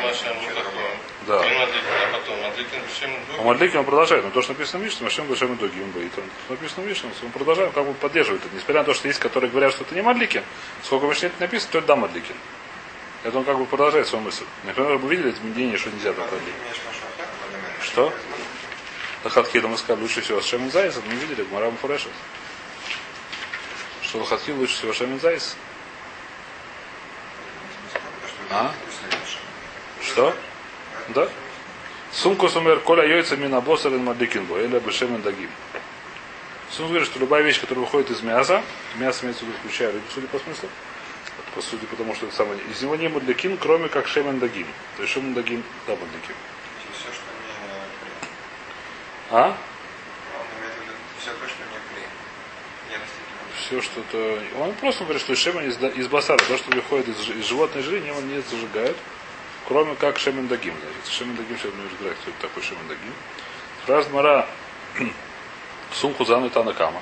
Маша 0.00 0.34
Да. 1.26 1.40
А 1.40 2.12
потом 2.12 2.44
Адликин 2.46 2.80
Бешем 2.82 3.10
А 3.38 3.42
Мадликин 3.42 3.78
он 3.80 3.84
продолжает. 3.84 4.24
Но 4.24 4.30
то, 4.30 4.40
что 4.40 4.52
написано 4.52 4.82
в 4.82 4.86
Мишне, 4.86 5.04
Машем 5.04 5.26
Башем 5.26 5.54
и. 5.54 5.66
Он 5.66 6.10
написано 6.48 6.82
в 6.84 6.86
Мишне, 6.86 7.10
он 7.22 7.30
продолжает, 7.30 7.72
как 7.72 7.84
бы 7.84 7.92
поддерживает 7.94 8.44
это. 8.44 8.54
Несмотря 8.54 8.80
на 8.80 8.84
то, 8.84 8.94
что 8.94 9.08
есть, 9.08 9.20
которые 9.20 9.50
говорят, 9.50 9.72
что 9.72 9.84
это 9.84 9.94
не 9.94 10.02
Мадликин. 10.02 10.42
Сколько 10.82 11.04
в 11.04 11.10
Мишне 11.10 11.28
это 11.28 11.40
написано, 11.40 11.72
то 11.72 11.78
это 11.78 11.86
да 11.88 11.96
Мадликин. 11.96 12.36
Это 13.22 13.36
он 13.36 13.44
как 13.44 13.58
бы 13.58 13.66
продолжает 13.66 14.06
свою 14.06 14.24
мысль. 14.24 14.44
Например, 14.64 14.96
вы 14.96 15.10
видели 15.10 15.30
это 15.30 15.42
мнение, 15.42 15.76
что 15.76 15.90
нельзя 15.90 16.14
так 16.14 16.30
ходить. 16.30 16.54
Что? 17.82 18.12
Лохатхида 19.24 19.68
мы 19.68 19.76
сказали, 19.76 20.02
лучше 20.02 20.22
всего 20.22 20.40
Шемен 20.40 20.70
Зайс, 20.70 20.96
это 20.96 21.06
не 21.06 21.16
видели, 21.16 21.46
Марам 21.52 21.76
Фурешет. 21.76 22.12
Что 24.02 24.18
Лохатхид 24.20 24.56
лучше 24.56 24.74
всего 24.74 24.94
Шемен 24.94 25.20
Зайс. 25.20 25.56
А? 28.50 28.72
Что? 30.02 30.34
Да? 31.08 31.28
Сумку 32.12 32.48
сумер 32.48 32.80
коля 32.80 33.04
йойца 33.04 33.36
мина 33.36 33.60
босарен 33.60 34.02
мадикинбо, 34.02 34.60
или 34.60 34.78
бешемен 34.80 35.22
дагим. 35.22 35.50
Сум 36.70 36.88
говорит, 36.88 37.06
что 37.06 37.20
любая 37.20 37.42
вещь, 37.42 37.60
которая 37.60 37.84
выходит 37.84 38.10
из 38.10 38.22
мяса, 38.22 38.62
мясо 38.96 39.24
имеется 39.24 39.44
в 39.44 39.48
виду 39.48 39.58
включая 39.58 39.92
рыбу, 39.92 40.04
судя 40.12 40.26
по 40.26 40.38
смыслу, 40.40 40.68
по 41.54 41.62
сути, 41.62 41.84
потому 41.84 42.14
что 42.14 42.26
это 42.26 42.34
самое, 42.34 42.60
из 42.70 42.82
него 42.82 42.96
не 42.96 43.08
мадликин, 43.08 43.56
кроме 43.56 43.88
как 43.88 44.08
шемен 44.08 44.40
дагим. 44.40 44.66
То 44.96 45.02
есть 45.02 45.14
шемен 45.14 45.34
дагим, 45.34 45.62
да, 45.86 45.92
мадликин. 45.92 46.34
А? 49.30 49.46
Он 49.46 50.46
имеет 50.58 50.74
в 50.74 50.80
виду 50.82 50.92
все 53.70 53.80
что 53.80 54.00
не. 54.00 54.06
Не 54.16 54.42
что-то... 54.42 54.42
Он 54.60 54.74
просто 54.74 55.04
говорит, 55.04 55.22
что 55.22 55.34
шемен 55.36 55.68
из, 55.68 55.78
из 55.96 56.08
басара, 56.08 56.38
то, 56.38 56.56
что 56.56 56.70
выходит 56.74 57.08
из, 57.08 57.28
из 57.28 57.46
животной 57.46 57.82
жиры, 57.82 58.12
он 58.12 58.28
не 58.28 58.42
зажигают, 58.42 58.96
кроме 59.66 59.94
как 59.94 60.18
шемен 60.18 60.48
дагим. 60.48 60.74
Значит, 60.80 61.12
шемен 61.12 61.36
дагим, 61.36 61.56
не 61.56 61.90
разбирать, 61.90 62.16
кто 62.18 62.30
это 62.30 62.40
такой 62.40 62.62
шемен 62.62 62.86
дагим. 62.88 63.12
Спрашивает 63.84 64.14
Мара, 64.14 64.46
сумку 65.92 66.24
зану 66.24 66.50
Танакама. 66.50 67.00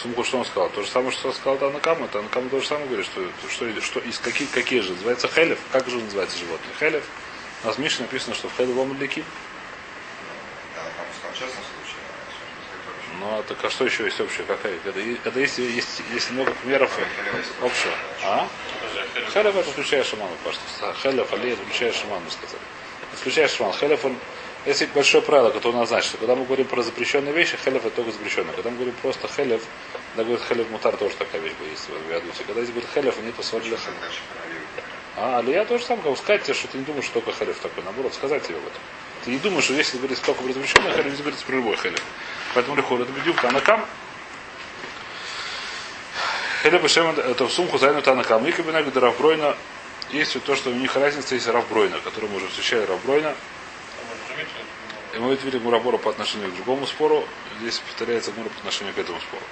Сумку 0.00 0.22
что 0.22 0.38
он 0.38 0.44
сказал? 0.44 0.70
То 0.70 0.82
же 0.82 0.88
самое, 0.88 1.10
что 1.10 1.32
сказал 1.32 1.58
Танакама. 1.58 2.06
Танакама 2.08 2.48
то 2.48 2.60
же 2.60 2.66
самое 2.66 2.86
говорит, 2.86 3.06
что, 3.06 3.22
что, 3.48 3.80
что 3.80 4.00
из 4.00 4.18
каких, 4.18 4.50
какие 4.50 4.80
же 4.80 4.92
называется 4.92 5.28
хелев. 5.28 5.58
Как 5.72 5.88
же 5.88 5.96
называется 5.96 6.38
животное? 6.38 6.72
Хелев. 6.78 7.04
У 7.64 7.66
нас 7.66 7.76
в 7.76 7.78
Мишне 7.78 8.04
написано, 8.04 8.34
что 8.34 8.48
в 8.48 8.56
хелев 8.56 8.76
ломадлики. 8.76 9.24
Ну, 13.18 13.26
а 13.38 13.42
так 13.42 13.62
а 13.64 13.70
что 13.70 13.84
еще 13.84 14.04
есть 14.04 14.20
общее? 14.20 14.46
Какая? 14.46 14.74
Это, 14.84 15.00
это 15.00 15.40
есть, 15.40 15.58
есть, 15.58 16.02
есть 16.12 16.30
много 16.30 16.52
примеров 16.52 16.96
общего. 17.60 17.92
А? 18.24 18.48
Хелев 19.32 19.56
это 19.56 19.70
включая 19.70 20.04
шаману, 20.04 20.32
потому 20.44 20.94
хелев, 21.02 21.32
алей, 21.32 21.52
это 21.52 21.62
включая 21.62 21.92
шаману, 21.92 22.30
сказали. 22.30 22.62
Включая 23.12 23.48
шаман. 23.48 23.72
Хелев, 23.72 24.04
он, 24.04 24.16
есть 24.66 24.86
большое 24.92 25.22
правило, 25.22 25.50
которое 25.50 25.76
назначено, 25.78 26.10
что 26.10 26.18
когда 26.18 26.36
мы 26.36 26.44
говорим 26.44 26.66
про 26.66 26.82
запрещенные 26.82 27.32
вещи, 27.32 27.56
хелев 27.56 27.84
это 27.84 27.96
только 27.96 28.12
запрещенное. 28.12 28.54
Когда 28.54 28.70
мы 28.70 28.76
говорим 28.76 28.94
просто 29.02 29.28
хелев, 29.28 29.62
когда 30.10 30.24
говорит 30.24 30.46
хелев 30.46 30.70
мутар, 30.70 30.96
тоже 30.96 31.16
такая 31.16 31.40
вещь 31.40 31.52
есть 31.70 31.88
в 31.88 32.12
Ядуте. 32.12 32.44
Когда 32.46 32.62
здесь 32.62 32.74
говорит 32.74 32.90
хелев, 32.94 33.22
нет 33.22 33.34
свадьбы 33.44 33.68
хелев. 33.70 34.22
А, 35.16 35.38
алия 35.38 35.64
тоже 35.64 35.84
сам, 35.84 36.00
сказать 36.16 36.44
тебе, 36.44 36.54
что 36.54 36.68
ты 36.68 36.78
не 36.78 36.84
думаешь, 36.84 37.04
что 37.06 37.20
только 37.20 37.32
хелев 37.38 37.58
такой. 37.58 37.82
Наоборот, 37.84 38.14
сказать 38.14 38.42
тебе 38.46 38.56
об 38.56 38.66
этом. 38.66 38.80
Ты 39.24 39.32
не 39.32 39.38
думаешь, 39.38 39.64
что 39.64 39.74
если 39.74 39.98
говорить 39.98 40.20
только 40.22 40.42
про 40.42 40.52
запрещенное 40.52 40.92
хелев, 40.92 41.06
здесь 41.06 41.20
говорится 41.20 41.44
про 41.44 41.54
любой 41.54 41.76
хелев. 41.76 42.02
Поэтому 42.54 42.76
лихор 42.76 43.00
это 43.02 43.12
бедюк 43.12 43.40
танакам. 43.40 43.84
Хелев 46.62 46.82
Бешем 46.82 47.18
это 47.18 47.44
в 47.46 47.52
сумку 47.52 47.78
зайну 47.78 48.02
танакам. 48.02 48.46
И 48.46 48.52
кабинак 48.52 48.86
Равбройна 48.94 49.56
есть 50.10 50.34
вот 50.34 50.44
то, 50.44 50.56
что 50.56 50.70
у 50.70 50.74
них 50.74 50.94
разница 50.96 51.34
есть 51.34 51.48
Равбройна, 51.48 52.00
который 52.00 52.28
мы 52.28 52.36
уже 52.36 52.48
встречали 52.48 52.84
Равбройна. 52.84 53.34
И 55.14 55.18
мы 55.18 55.34
видели 55.34 55.58
Мурабора 55.58 55.98
по 55.98 56.10
отношению 56.10 56.50
к 56.50 56.54
другому 56.54 56.86
спору. 56.86 57.26
Здесь 57.60 57.78
повторяется 57.78 58.30
Мура 58.36 58.48
по 58.48 58.58
отношению 58.58 58.94
к 58.94 58.98
этому 58.98 59.20
спору. 59.20 59.42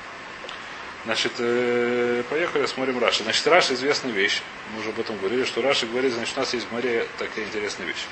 Значит, 1.04 1.32
э, 1.38 2.22
поехали, 2.28 2.66
смотрим 2.66 2.98
Раши. 2.98 3.22
Значит, 3.22 3.46
Раши 3.46 3.74
известная 3.74 4.12
вещь. 4.12 4.42
Мы 4.72 4.80
уже 4.80 4.90
об 4.90 5.00
этом 5.00 5.16
говорили, 5.18 5.44
что 5.44 5.62
Раши 5.62 5.86
говорит, 5.86 6.12
значит, 6.12 6.36
у 6.36 6.40
нас 6.40 6.52
есть 6.54 6.66
в 6.68 6.72
море 6.72 7.06
такая 7.18 7.44
интересная 7.44 7.86
вещь. 7.86 8.04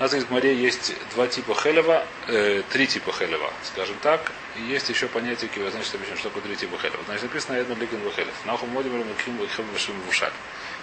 У 0.00 0.02
нас 0.02 0.14
в 0.14 0.30
море 0.30 0.56
есть 0.56 0.94
два 1.14 1.28
типа 1.28 1.54
хелева, 1.54 2.06
э, 2.26 2.62
три 2.70 2.86
типа 2.86 3.12
хелева, 3.12 3.52
скажем 3.64 3.96
так. 4.00 4.32
И 4.56 4.62
есть 4.62 4.88
еще 4.88 5.08
понятие 5.08 5.50
кива, 5.50 5.70
значит, 5.70 5.94
объясню, 5.94 6.16
что 6.16 6.30
такое 6.30 6.42
три 6.42 6.56
типа 6.56 6.78
хелева. 6.78 7.02
Значит, 7.04 7.24
написано 7.24 7.56
Эдмон 7.56 7.78
Лиген 7.78 8.00
Вахелев. 8.00 8.32
Нахум 8.46 8.70
Модим 8.70 8.94
Рамаким 8.94 9.36
Вахем 9.36 9.66
Вашим 9.74 10.00
Вушаль. 10.06 10.32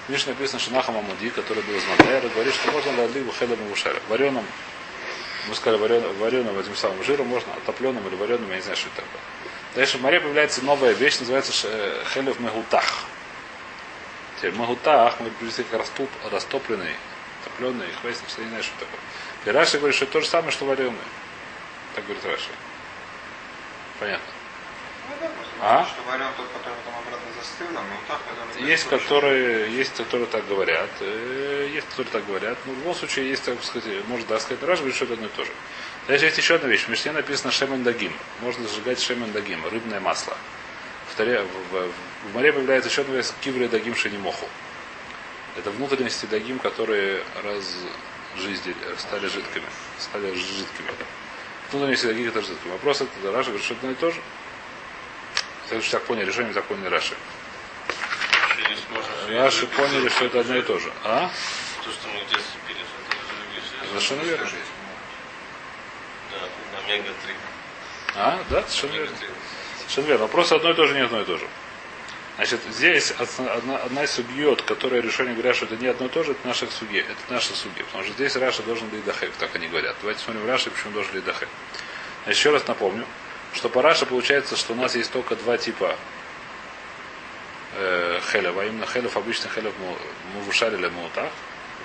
В 0.08 0.12
Мишне 0.12 0.34
написано, 0.34 0.60
что 0.60 0.72
Нахам 0.72 0.98
Амуди, 0.98 1.32
который 1.32 1.64
был 1.64 1.74
из 1.74 1.84
Мадайра, 1.88 2.30
говорит, 2.30 2.54
что 2.54 2.72
можно 2.72 3.02
ладли 3.02 3.24
Вахелем 3.24 3.58
Вушаль. 3.70 4.00
Вареным, 4.08 4.46
мы 5.48 5.56
сказали, 5.56 5.82
вареным, 5.82 6.16
вареным 6.20 6.60
этим 6.60 6.76
самым 6.76 7.04
жиром 7.04 7.26
можно, 7.26 7.52
отопленным 7.54 8.08
или 8.08 8.16
вареным, 8.16 8.48
я 8.52 8.58
не 8.58 8.62
знаю, 8.62 8.78
что 8.78 8.90
это 8.90 8.98
такое. 8.98 9.22
Дальше 9.74 9.98
в 9.98 10.02
море 10.02 10.20
появляется 10.20 10.64
новая 10.64 10.92
вещь, 10.92 11.20
называется 11.20 11.68
э, 11.68 12.04
Хелев 12.14 12.40
Мегутах. 12.40 13.06
Теперь 14.38 14.54
Мегутах, 14.54 15.20
мы 15.20 15.32
привезли 15.32 15.64
как 15.64 15.80
растоп, 15.80 16.10
растопленный, 16.32 16.94
топленый, 17.58 17.88
хвестник, 18.02 18.30
что 18.30 18.42
я 18.42 18.46
не 18.46 18.50
знаю, 18.50 18.64
что 18.64 18.74
такое. 18.80 19.00
И 19.46 19.50
Раши 19.50 19.78
говорит, 19.78 19.96
что 19.96 20.06
это 20.06 20.14
то 20.14 20.22
же 20.22 20.28
самое, 20.28 20.52
что 20.52 20.66
вареное. 20.66 20.96
Так 21.96 22.06
говорит 22.06 22.26
Раши. 22.26 22.50
Понятно. 24.00 24.26
А? 25.62 25.88
Есть 28.60 28.88
которые, 28.88 29.72
есть, 29.76 29.96
которые 29.96 30.28
так 30.28 30.48
говорят, 30.48 30.90
э, 31.00 31.70
есть, 31.74 31.88
которые 31.90 32.12
так 32.12 32.26
говорят. 32.26 32.58
Но 32.66 32.74
в 32.74 32.78
любом 32.78 32.96
случае, 32.96 33.30
есть, 33.30 33.44
так 33.44 33.64
сказать, 33.64 34.06
может 34.08 34.28
да 34.28 34.40
сказать, 34.40 34.62
Раш 34.64 34.80
говорит, 34.80 34.96
что 34.96 35.06
это 35.06 35.14
одно 35.14 35.28
и 35.28 35.30
то 35.30 35.46
же. 35.46 35.52
Дальше 36.08 36.26
есть 36.26 36.38
еще 36.38 36.56
одна 36.56 36.70
вещь. 36.70 36.86
В 36.86 36.90
Мишне 36.90 37.12
написано 37.12 37.52
шемен 37.52 37.84
дагим. 37.84 38.14
Можно 38.42 38.68
зажигать 38.68 39.00
шемен 39.02 39.32
дагим, 39.32 39.66
рыбное 39.68 40.00
масло. 40.00 40.38
В, 41.12 41.16
таре, 41.16 41.42
в, 41.42 41.74
в, 41.74 41.92
в 42.30 42.34
море 42.34 42.54
появляется 42.54 42.90
еще 42.90 43.02
одна 43.02 43.16
вещь, 43.16 43.28
кивре 43.42 43.68
дагим 43.68 43.96
шенимоху. 43.96 44.48
Это 45.58 45.72
внутренности 45.72 46.26
дагим, 46.28 46.60
которые 46.60 47.24
раз 47.44 47.76
жизни 48.38 48.76
стали 48.98 49.28
жидкими. 49.28 49.66
Стали 50.00 50.34
жидкими. 50.36 50.92
Внутренности 51.72 52.06
дагим, 52.06 52.28
которые 52.28 52.50
жидкими. 52.50 52.72
Вопрос 52.74 53.02
это, 53.02 53.32
Раша 53.32 53.50
говорит, 53.50 53.66
что 53.66 53.74
это 53.74 53.88
одно 53.88 53.92
и 53.92 53.96
то 53.96 54.12
же. 54.12 54.22
Следующий 55.68 55.92
так 55.92 56.04
поняли, 56.04 56.26
решение 56.28 56.54
так 56.54 56.64
поняли 56.66 56.88
Раши. 56.88 57.16
Раши 59.30 59.68
поняли, 59.68 60.08
что 60.10 60.26
это 60.26 60.40
одно 60.40 60.56
и 60.56 60.62
то 60.62 60.80
же. 60.80 60.92
А? 61.04 61.30
То, 61.84 61.92
что 61.92 62.08
мы 62.08 62.24
в 62.24 62.30
детстве 62.30 62.60
пили, 62.68 62.80
это 62.80 63.90
Совершенно 63.90 64.22
верно. 64.22 64.48
Да, 66.32 66.80
омега-3. 66.80 67.34
А, 68.16 68.40
да, 68.50 68.64
совершенно 68.68 69.02
верно. 69.02 69.18
Совершенно 69.80 70.06
верно. 70.06 70.22
Вопрос 70.26 70.52
одно 70.52 70.72
и 70.72 70.74
то 70.74 70.88
же, 70.88 70.94
не 70.94 71.02
одно 71.02 71.22
и 71.22 71.26
то 71.26 71.38
же. 71.38 71.48
Значит, 72.38 72.62
здесь 72.72 73.12
одна, 73.12 73.78
одна 73.78 74.04
из 74.04 74.12
субьет, 74.12 74.62
которая 74.62 75.02
решение 75.02 75.34
говорят, 75.34 75.56
что 75.56 75.66
это 75.66 75.76
не 75.76 75.88
одно 75.88 76.06
и 76.06 76.10
то 76.10 76.24
же, 76.24 76.32
это 76.32 76.48
наших 76.48 76.72
суги. 76.72 77.00
Это 77.00 77.34
наши 77.34 77.54
суги. 77.54 77.84
Потому 77.84 78.04
что 78.04 78.14
здесь 78.14 78.36
Раша 78.36 78.64
должен 78.64 78.88
быть 78.90 79.04
дахек, 79.04 79.32
так 79.40 79.54
они 79.56 79.68
говорят. 79.68 79.96
Давайте 80.02 80.22
смотрим 80.22 80.48
Раша, 80.48 80.70
почему 80.70 80.94
должен 80.94 81.12
быть 81.14 81.26
дахек. 81.26 81.50
Еще 82.28 82.52
раз 82.52 82.68
напомню 82.68 83.06
что 83.54 83.70
по 83.70 83.82
Раше 83.82 84.06
получается, 84.06 84.56
что 84.56 84.74
у 84.74 84.76
нас 84.76 84.96
есть 84.96 85.12
только 85.12 85.36
два 85.36 85.58
типа 85.58 85.96
э, 87.76 88.20
хелев, 88.32 88.58
а 88.58 88.66
именно 88.66 88.86
хелев, 88.86 89.18
обычный 89.18 89.50
хелев 89.50 89.74
мувушар 90.36 90.74
или 90.74 90.88
мутах. 90.88 91.32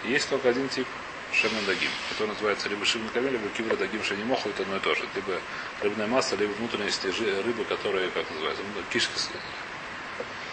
Есть 0.04 0.28
только 0.28 0.50
один 0.50 0.68
тип 0.68 0.87
шемен 1.32 1.64
дагим, 1.64 1.90
который 2.11 2.28
называется 2.28 2.68
либо 2.68 2.85
шимен 2.85 3.09
камель, 3.09 3.32
либо 3.32 3.49
кивра 3.56 3.76
дагим 3.76 4.04
шенимоху, 4.04 4.50
это 4.50 4.62
одно 4.62 4.76
и 4.76 4.80
то 4.80 4.94
же. 4.94 5.02
Либо 5.14 5.40
рыбная 5.80 6.06
масса, 6.06 6.37
либо 6.37 6.52
внутренности 6.52 7.06
рыбы, 7.06 7.64
которые, 7.64 8.11
как 8.11 8.30
называется, 8.30 8.62
кишки, 8.92 9.12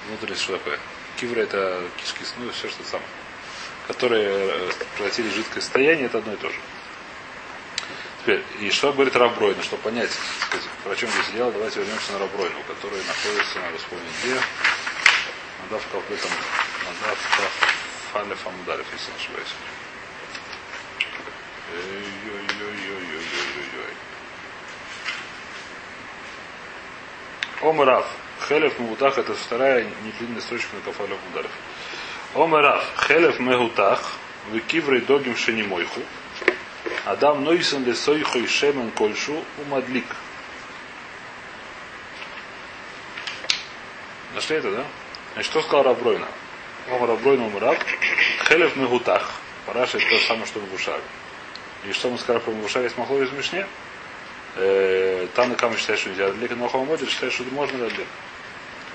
внутренность 0.10 0.42
что? 0.42 0.60
Кивра 1.18 1.42
это 1.42 1.84
кишки, 1.98 2.24
ну 2.38 2.52
все 2.52 2.70
что 2.70 2.84
самое. 2.84 3.08
Которые 3.88 4.28
э, 4.30 4.72
превратили 4.96 5.30
в 5.30 5.36
жидкое 5.36 5.62
состояние, 5.62 6.08
это 6.08 6.20
одно 6.20 6.34
и 6.34 6.38
то 6.38 6.50
же. 6.50 6.56
Теперь, 8.22 8.44
и 8.60 8.70
что 8.70 8.92
говорит 8.92 9.16
Рабройна, 9.16 9.64
чтобы 9.64 9.82
понять, 9.84 10.12
сказать, 10.12 10.68
про 10.84 10.96
чем 10.96 11.10
здесь 11.10 11.32
дело, 11.34 11.52
давайте 11.52 11.80
вернемся 11.80 12.12
на 12.14 12.20
Рабройну, 12.20 12.60
который 12.68 13.00
находится, 13.06 13.60
надо 13.60 13.78
вспомнить, 13.78 14.12
где, 14.22 14.40
надав 15.64 15.88
калпетом, 15.92 16.32
надав 16.86 17.18
фалев 18.12 18.48
амударев, 18.48 18.86
если 18.92 19.12
не 19.12 19.18
ошибаюсь. 19.18 19.56
Омрав. 27.62 28.08
Хелев 28.50 28.80
Мегутах 28.80 29.20
это 29.20 29.36
вторая 29.36 29.86
недлинная 30.04 30.42
строчка 30.42 30.76
на 30.76 30.82
кафалев 30.82 31.20
Мударев. 31.28 31.52
Омрав. 32.34 32.84
Хелев 33.08 33.40
Мегутах. 33.40 34.14
Викиврей 34.52 35.02
догим 35.02 35.38
шенимойху. 35.38 36.02
Адам 37.06 37.44
Нойсон 37.44 37.86
Лесойхо 37.86 38.40
и 38.40 38.48
Шемен 38.48 38.90
Кольшу 38.90 39.44
Умадлик. 39.60 40.06
Нашли 44.34 44.58
это, 44.58 44.72
да? 44.72 44.86
Значит, 45.34 45.52
что 45.52 45.62
сказал 45.62 45.84
Рабройна? 45.84 46.28
Ом 46.90 47.06
Рабройна 47.06 47.46
Умраб. 47.46 47.78
Хелев 48.48 48.76
Мегутах. 48.76 49.30
Параша 49.68 49.98
это 50.00 50.10
то 50.10 50.18
же 50.18 50.26
самое, 50.26 50.48
что 50.48 50.60
Мегушар. 50.60 51.00
И 51.88 51.92
что 51.92 52.10
мы 52.10 52.18
сказали 52.18 52.42
про 52.42 52.50
Мегушар, 52.50 52.82
есть 52.82 52.98
махло 52.98 53.22
из 53.22 53.32
Мишне? 53.32 53.68
Там 55.36 55.50
на 55.50 55.56
кому 55.56 55.78
считает, 55.78 56.00
что 56.00 56.10
нельзя 56.10 56.32
Длик, 56.32 56.50
но 56.56 56.68
Хамоди 56.68 57.06
считает, 57.06 57.32
что 57.32 57.44
можно 57.52 57.88
Длик. 57.88 58.08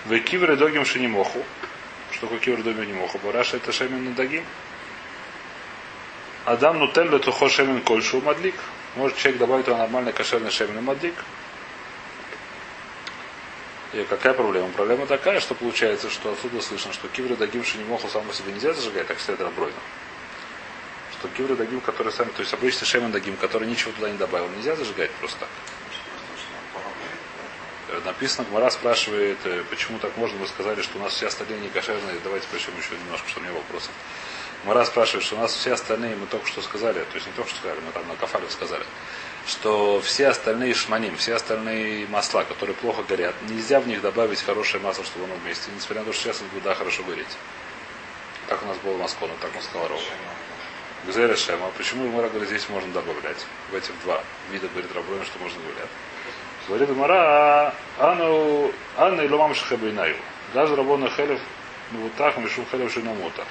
В 0.04 0.18
кивре 0.20 0.56
догим 0.56 0.84
шинимоху. 0.84 1.42
Что 2.12 2.22
такое 2.22 2.38
кивре 2.38 2.62
догим 2.62 2.84
шинимоху? 2.84 3.18
Параша 3.18 3.56
это 3.56 3.72
шемен 3.72 4.12
дагим. 4.14 4.44
Адам 6.44 6.78
нутель 6.78 7.08
летухо 7.08 7.48
шемен 7.48 7.80
кольшу 7.80 8.20
мадлик. 8.20 8.54
Может 8.96 9.16
человек 9.16 9.38
добавить 9.40 9.64
туда 9.64 9.78
нормальный 9.78 10.12
кошерный 10.12 10.50
шемен 10.50 10.76
и 10.76 10.80
мадлик. 10.82 11.14
И 13.94 14.04
какая 14.04 14.34
проблема? 14.34 14.68
Проблема 14.72 15.06
такая, 15.06 15.40
что 15.40 15.54
получается, 15.54 16.10
что 16.10 16.32
отсюда 16.32 16.60
слышно, 16.60 16.92
что 16.92 17.08
кивры 17.08 17.36
дагим 17.36 17.64
шенимоху 17.64 18.08
само 18.08 18.30
себе 18.32 18.52
нельзя 18.52 18.74
зажигать, 18.74 19.06
так 19.06 19.18
считает 19.18 19.40
Рабройна. 19.40 19.72
Что 21.12 21.28
кивры 21.28 21.56
дагим, 21.56 21.80
которые 21.80 22.12
сами, 22.12 22.28
то 22.30 22.40
есть 22.40 22.52
обычный 22.52 22.84
шемен 22.84 23.10
дагим, 23.10 23.36
который 23.36 23.66
ничего 23.66 23.92
туда 23.92 24.10
не 24.10 24.18
добавил, 24.18 24.48
нельзя 24.50 24.76
зажигать 24.76 25.12
просто 25.12 25.40
так. 25.40 25.48
Э, 27.94 28.00
Написано, 28.04 28.46
Гмара 28.50 28.70
спрашивает, 28.70 29.38
э, 29.44 29.62
почему 29.70 29.98
так 29.98 30.16
можно, 30.16 30.38
вы 30.38 30.46
сказали, 30.46 30.82
что 30.82 30.98
у 30.98 31.02
нас 31.02 31.12
все 31.12 31.26
остальные 31.26 31.70
кошерные. 31.70 32.16
Давайте 32.22 32.46
прочтем 32.48 32.74
еще 32.78 32.96
немножко, 33.04 33.28
чтобы 33.28 33.46
не 33.46 33.52
было 33.52 33.60
вопросов. 33.60 33.90
Гмара 34.64 34.84
спрашивает, 34.84 35.24
что 35.24 35.36
у 35.36 35.38
нас 35.38 35.52
все 35.52 35.72
остальные, 35.72 36.16
мы 36.16 36.26
только 36.26 36.46
что 36.46 36.62
сказали, 36.62 37.00
то 37.00 37.14
есть 37.14 37.26
не 37.26 37.32
только 37.34 37.50
что 37.50 37.58
сказали, 37.58 37.80
мы 37.80 37.92
там 37.92 38.08
на 38.08 38.16
кафале 38.16 38.48
сказали, 38.48 38.84
что 39.46 40.00
все 40.00 40.28
остальные 40.28 40.72
шманим, 40.72 41.16
все 41.16 41.34
остальные 41.34 42.06
масла, 42.06 42.44
которые 42.44 42.74
плохо 42.74 43.02
горят, 43.02 43.34
нельзя 43.42 43.80
в 43.80 43.86
них 43.86 44.00
добавить 44.00 44.40
хорошее 44.40 44.82
масло, 44.82 45.04
чтобы 45.04 45.26
оно 45.26 45.34
вместе, 45.34 45.70
несмотря 45.74 46.00
на 46.00 46.06
то, 46.06 46.12
что 46.14 46.22
сейчас 46.22 46.40
он 46.40 46.48
будет 46.48 46.62
да, 46.62 46.74
хорошо 46.74 47.02
гореть. 47.02 47.36
Так 48.48 48.62
у 48.62 48.66
нас 48.66 48.78
было 48.78 48.96
Москва, 48.96 49.28
так 49.40 49.54
нас 49.54 49.64
сказал 49.64 49.88
Рова. 49.88 50.00
Гзеля 51.06 51.36
Шема. 51.36 51.70
Почему 51.76 52.08
Мара 52.10 52.30
говорит, 52.30 52.48
здесь 52.48 52.66
можно 52.70 52.90
добавлять? 52.92 53.36
В 53.70 53.74
этих 53.74 53.92
два 54.04 54.22
вида 54.50 54.68
говорит 54.68 54.90
Рабройна, 54.94 55.26
что 55.26 55.38
можно 55.38 55.60
добавлять. 55.60 55.90
Говорит 56.66 56.88
Мара, 56.96 57.74
Ану, 57.98 58.72
Анна 58.96 59.20
и 59.20 59.28
Ломам 59.28 59.54
Шахабайнаю. 59.54 60.16
Даже 60.54 60.74
Рабона 60.76 61.10
Хелев, 61.10 61.40
ну 61.92 62.00
вот 62.00 62.14
так, 62.14 62.38
Мишу 62.38 62.64
Хелев 62.70 62.90
Шинамота. 62.90 63.44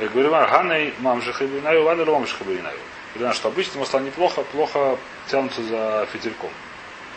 Я 0.00 0.08
говорю, 0.08 0.30
Ганной 0.30 0.94
мам 1.00 1.22
Шахабайнаю, 1.22 1.82
Ладно 1.82 2.04
Ломам 2.04 2.26
Шахабайнаю. 2.26 2.78
Говорю, 3.14 3.34
что 3.34 3.48
обычно 3.48 3.80
масла 3.80 3.98
неплохо, 3.98 4.42
плохо 4.42 4.96
тянутся 5.28 5.62
за 5.62 6.06
фитильком. 6.12 6.50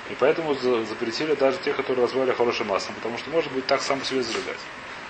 И 0.09 0.15
поэтому 0.19 0.55
запретили 0.55 1.35
даже 1.35 1.59
те, 1.59 1.73
которые 1.73 2.05
развивали 2.05 2.31
хорошим 2.31 2.67
маслом, 2.67 2.95
потому 2.95 3.19
что 3.19 3.29
может 3.29 3.51
быть 3.51 3.67
так 3.67 3.81
сам 3.81 4.03
себе 4.03 4.23
зажигать. 4.23 4.57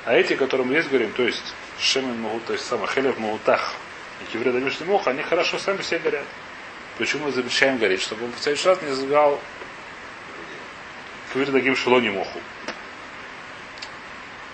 А 0.05 0.13
эти, 0.13 0.35
которые 0.35 0.67
мы 0.67 0.73
здесь 0.73 0.87
говорим, 0.87 1.13
то 1.13 1.23
есть 1.23 1.53
Шемен 1.79 2.19
могут, 2.19 2.45
то 2.45 2.53
есть 2.53 2.65
самый 2.65 2.87
Хелев 2.87 3.17
Магутах 3.19 3.75
и 4.21 4.31
Кивре 4.31 4.51
Дамишный 4.51 4.87
Мох, 4.87 5.07
они 5.07 5.21
хорошо 5.21 5.59
сами 5.59 5.77
все 5.77 5.99
горят. 5.99 6.25
Почему 6.99 7.27
мы 7.27 7.31
запрещаем 7.31 7.77
гореть? 7.77 8.01
Чтобы 8.01 8.25
он 8.25 8.33
в 8.33 8.39
следующий 8.39 8.67
раз 8.67 8.81
не 8.81 8.89
зажигал 8.89 9.39
Кивре 11.31 11.49
Дагим 11.49 11.73
Шелони 11.77 12.09
Моху. 12.09 12.39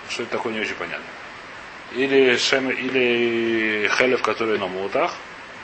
Что 0.09 0.21
это 0.21 0.33
такое, 0.33 0.53
не 0.53 0.59
очень 0.59 0.75
понятно. 0.75 1.05
Или 1.93 2.37
Шем, 2.37 2.69
или 2.69 3.89
Хелев, 3.97 4.21
который 4.21 4.59
на 4.59 4.67
Мутах, 4.67 5.15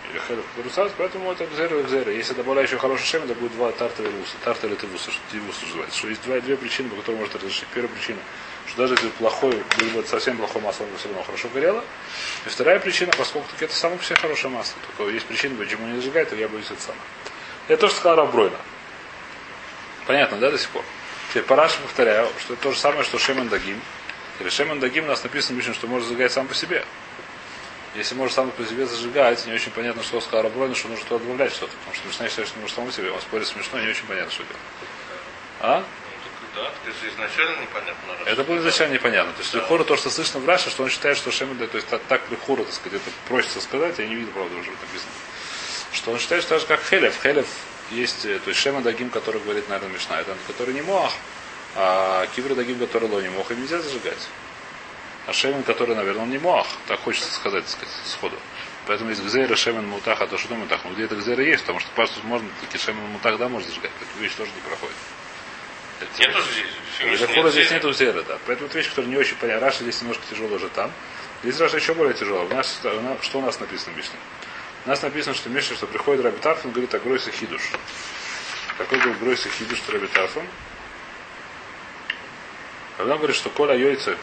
или 0.10 0.20
Хелев, 0.28 0.44
который 0.56 0.72
сад, 0.72 0.92
поэтому 0.98 1.32
это 1.32 1.46
Гзера 1.46 1.80
и 1.80 1.84
Гзера. 1.84 2.12
Если 2.12 2.34
добавляю 2.34 2.68
еще 2.68 2.80
хороший 2.80 3.06
Шем, 3.06 3.24
это 3.26 3.36
будет 3.36 3.52
два 3.52 3.72
тарта 3.74 4.02
или 4.02 4.10
вуса. 4.10 4.34
Тарта 4.44 4.66
или 4.66 4.74
тивуса, 4.74 5.12
тивуса 5.32 5.64
называется. 5.68 6.00
Что 6.00 6.08
есть 6.08 6.24
два, 6.24 6.40
две 6.40 6.58
причины, 6.58 6.90
по 6.90 6.96
которым 6.96 7.20
может 7.20 7.36
разрешить. 7.36 7.68
Первая 7.76 7.94
причина– 7.94 8.20
что 8.72 8.82
даже 8.84 8.94
если 8.94 9.10
плохой, 9.10 9.64
было 9.78 10.02
бы 10.02 10.08
совсем 10.08 10.38
плохое 10.38 10.64
масло, 10.64 10.86
оно 10.86 10.98
все 10.98 11.10
равно 11.10 11.24
хорошо 11.24 11.50
горело. 11.54 11.84
И 12.46 12.50
вторая 12.50 12.80
причина, 12.80 13.12
поскольку 13.18 13.48
это 13.60 13.74
само 13.74 13.98
себе 14.02 14.16
хорошее 14.16 14.54
масло. 14.54 14.76
Только 14.98 15.12
есть 15.12 15.26
причина, 15.26 15.56
почему 15.58 15.88
не 15.88 15.96
зажигает, 15.96 16.32
и 16.32 16.38
я 16.38 16.48
боюсь 16.48 16.72
это 16.72 16.82
самое. 16.82 17.02
Это 17.68 17.82
тоже 17.82 17.96
сказал 17.96 18.18
Рабройна. 18.18 18.58
Понятно, 20.08 20.38
да, 20.38 20.52
до 20.52 20.58
сих 20.58 20.70
пор? 20.70 20.84
Теперь 21.30 21.44
по 21.44 21.56
Раши 21.56 21.80
повторяю, 21.82 22.30
что 22.40 22.54
это 22.54 22.64
то 22.64 22.72
же 22.72 22.80
самое, 22.80 23.04
что 23.04 23.20
Шемен 23.20 23.50
Дагим. 23.50 23.82
Или 24.40 24.50
Шемен 24.50 24.80
Дагим 24.80 25.04
у 25.06 25.08
нас 25.08 25.24
написано, 25.24 25.58
Мишин, 25.58 25.74
что 25.74 25.88
может 25.88 26.08
зажигать 26.08 26.32
сам 26.32 26.48
по 26.48 26.56
себе. 26.56 26.86
Если 27.96 28.16
может 28.16 28.36
сам 28.36 28.52
по 28.52 28.66
себе 28.66 28.86
зажигать, 28.86 29.46
не 29.46 29.54
очень 29.54 29.72
понятно, 29.72 30.02
что 30.02 30.22
сказал 30.22 30.44
Рабройна, 30.44 30.76
что 30.76 30.88
нужно 30.88 31.06
туда 31.06 31.20
добавлять 31.20 31.52
что-то. 31.52 31.74
Потому 31.80 31.96
что 31.96 32.08
Мишна 32.08 32.30
считает, 32.30 32.48
что 32.48 32.60
может 32.60 32.76
сам 32.76 32.86
по 32.86 32.92
себе. 32.94 33.12
Он 33.12 33.20
спорит 33.20 33.48
смешно, 33.48 33.82
не 33.82 33.90
очень 33.90 34.06
понятно, 34.06 34.32
что 34.32 34.44
делать. 34.44 34.58
А? 35.60 35.84
Да, 36.56 36.68
это 36.68 37.00
же 37.00 37.10
изначально 37.10 37.62
непонятно. 37.62 38.14
Это 38.26 38.44
было 38.44 38.58
изначально 38.58 38.94
непонятно. 38.94 39.34
То 39.34 39.40
есть 39.40 39.54
да. 39.54 39.60
Лихора, 39.60 39.84
то, 39.84 39.96
что 39.96 40.10
слышно 40.10 40.40
в 40.40 40.48
Раше, 40.48 40.70
что 40.70 40.84
он 40.84 40.90
считает, 40.90 41.18
что 41.18 41.32
Шемеда, 41.32 41.68
то 41.68 41.78
есть 41.78 41.88
так, 41.88 42.02
так 42.08 42.22
Лихора, 42.30 42.64
так 42.64 42.74
сказать, 42.74 43.02
это 43.02 43.12
просится 43.28 43.62
сказать, 43.62 44.00
я 44.00 44.08
не 44.08 44.16
видел, 44.16 44.32
правда, 44.34 44.56
уже 44.56 44.72
написано. 44.72 45.12
Что 45.94 46.12
он 46.12 46.20
считает, 46.20 46.44
что 46.44 46.56
так 46.56 46.62
же 46.62 46.68
как 46.68 46.82
Хелев. 46.84 47.16
Хелев 47.22 47.48
есть, 47.92 48.22
то 48.24 48.50
есть 48.50 48.60
Шема 48.60 48.82
Дагим, 48.82 49.10
который 49.10 49.42
говорит, 49.42 49.70
наверное, 49.70 49.94
Мишна, 49.94 50.20
это 50.20 50.36
который 50.48 50.74
не 50.74 50.82
Моах, 50.82 51.14
а 51.76 52.28
Кивра 52.36 52.56
Дагим, 52.56 52.80
который 52.80 53.10
Лони 53.10 53.30
Мох, 53.30 53.52
им 53.52 53.62
нельзя 53.62 53.80
зажигать. 53.80 54.28
А 55.28 55.34
Шемен, 55.34 55.64
который, 55.64 55.96
наверное, 55.96 56.24
он 56.24 56.32
не 56.32 56.40
Моах, 56.40 56.68
так 56.88 57.00
хочется 57.02 57.32
сказать, 57.32 57.64
так 57.66 57.72
сказать, 57.72 57.94
сходу. 58.06 58.38
Поэтому 58.88 59.12
есть 59.12 59.24
Гзейра, 59.24 59.56
Шемен, 59.56 59.86
Мутах, 59.86 60.20
а 60.22 60.28
то 60.28 60.38
что 60.38 60.56
Мутах. 60.56 60.82
Ну 60.84 60.94
где 60.94 61.04
это 61.04 61.16
Гзейра 61.16 61.44
есть, 61.44 61.62
потому 61.62 61.80
что 61.80 61.90
просто 61.96 62.20
можно, 62.24 62.50
таки 62.60 62.78
Шемен, 62.78 63.04
Мутах, 63.04 63.38
да, 63.38 63.48
можно 63.48 63.70
зажигать. 63.70 63.92
Эта 64.02 64.22
вещь 64.22 64.34
тоже 64.34 64.50
не 64.56 64.62
проходит. 64.68 64.96
Нет 66.20 66.34
тоже 66.34 66.46
здесь. 66.52 67.20
Лехура 67.22 67.50
здесь 67.50 67.72
нету 67.72 67.94
зера, 67.94 68.22
да. 68.24 68.38
Поэтому 68.46 68.68
это 68.68 68.78
вещь, 68.78 68.90
которая 68.90 69.10
не 69.10 69.18
очень 69.18 69.36
понятна. 69.38 69.66
Раша 69.66 69.84
здесь 69.84 70.02
немножко 70.02 70.24
тяжело 70.30 70.56
уже 70.56 70.70
там. 70.70 70.92
Здесь 71.44 71.60
Раша 71.60 71.78
еще 71.78 71.94
более 71.94 72.14
тяжело. 72.14 72.46
У 72.46 72.54
нас, 72.54 72.80
что 73.22 73.40
у 73.40 73.42
нас 73.42 73.60
написано 73.60 73.94
в 73.94 73.98
Мишне? 73.98 74.16
У 74.86 74.90
нас 74.90 75.02
написано, 75.02 75.36
что 75.36 75.50
Мишна, 75.50 75.76
что 75.76 75.88
приходит 75.88 76.24
Раби 76.24 76.38
Тарфон, 76.38 76.72
говорит, 76.72 76.94
а 76.94 77.00
гройся 77.00 77.32
хидуш. 77.32 77.62
Какой 78.78 79.00
был 79.00 79.14
гройся 79.14 79.50
хидуш, 79.50 79.82
Раби 79.88 80.08
Тарфон? 80.08 80.46
Когда 82.98 83.14
он 83.14 83.18
говорит, 83.18 83.36
что 83.36 83.50
Коля 83.50 83.76
Йойце 83.76 84.18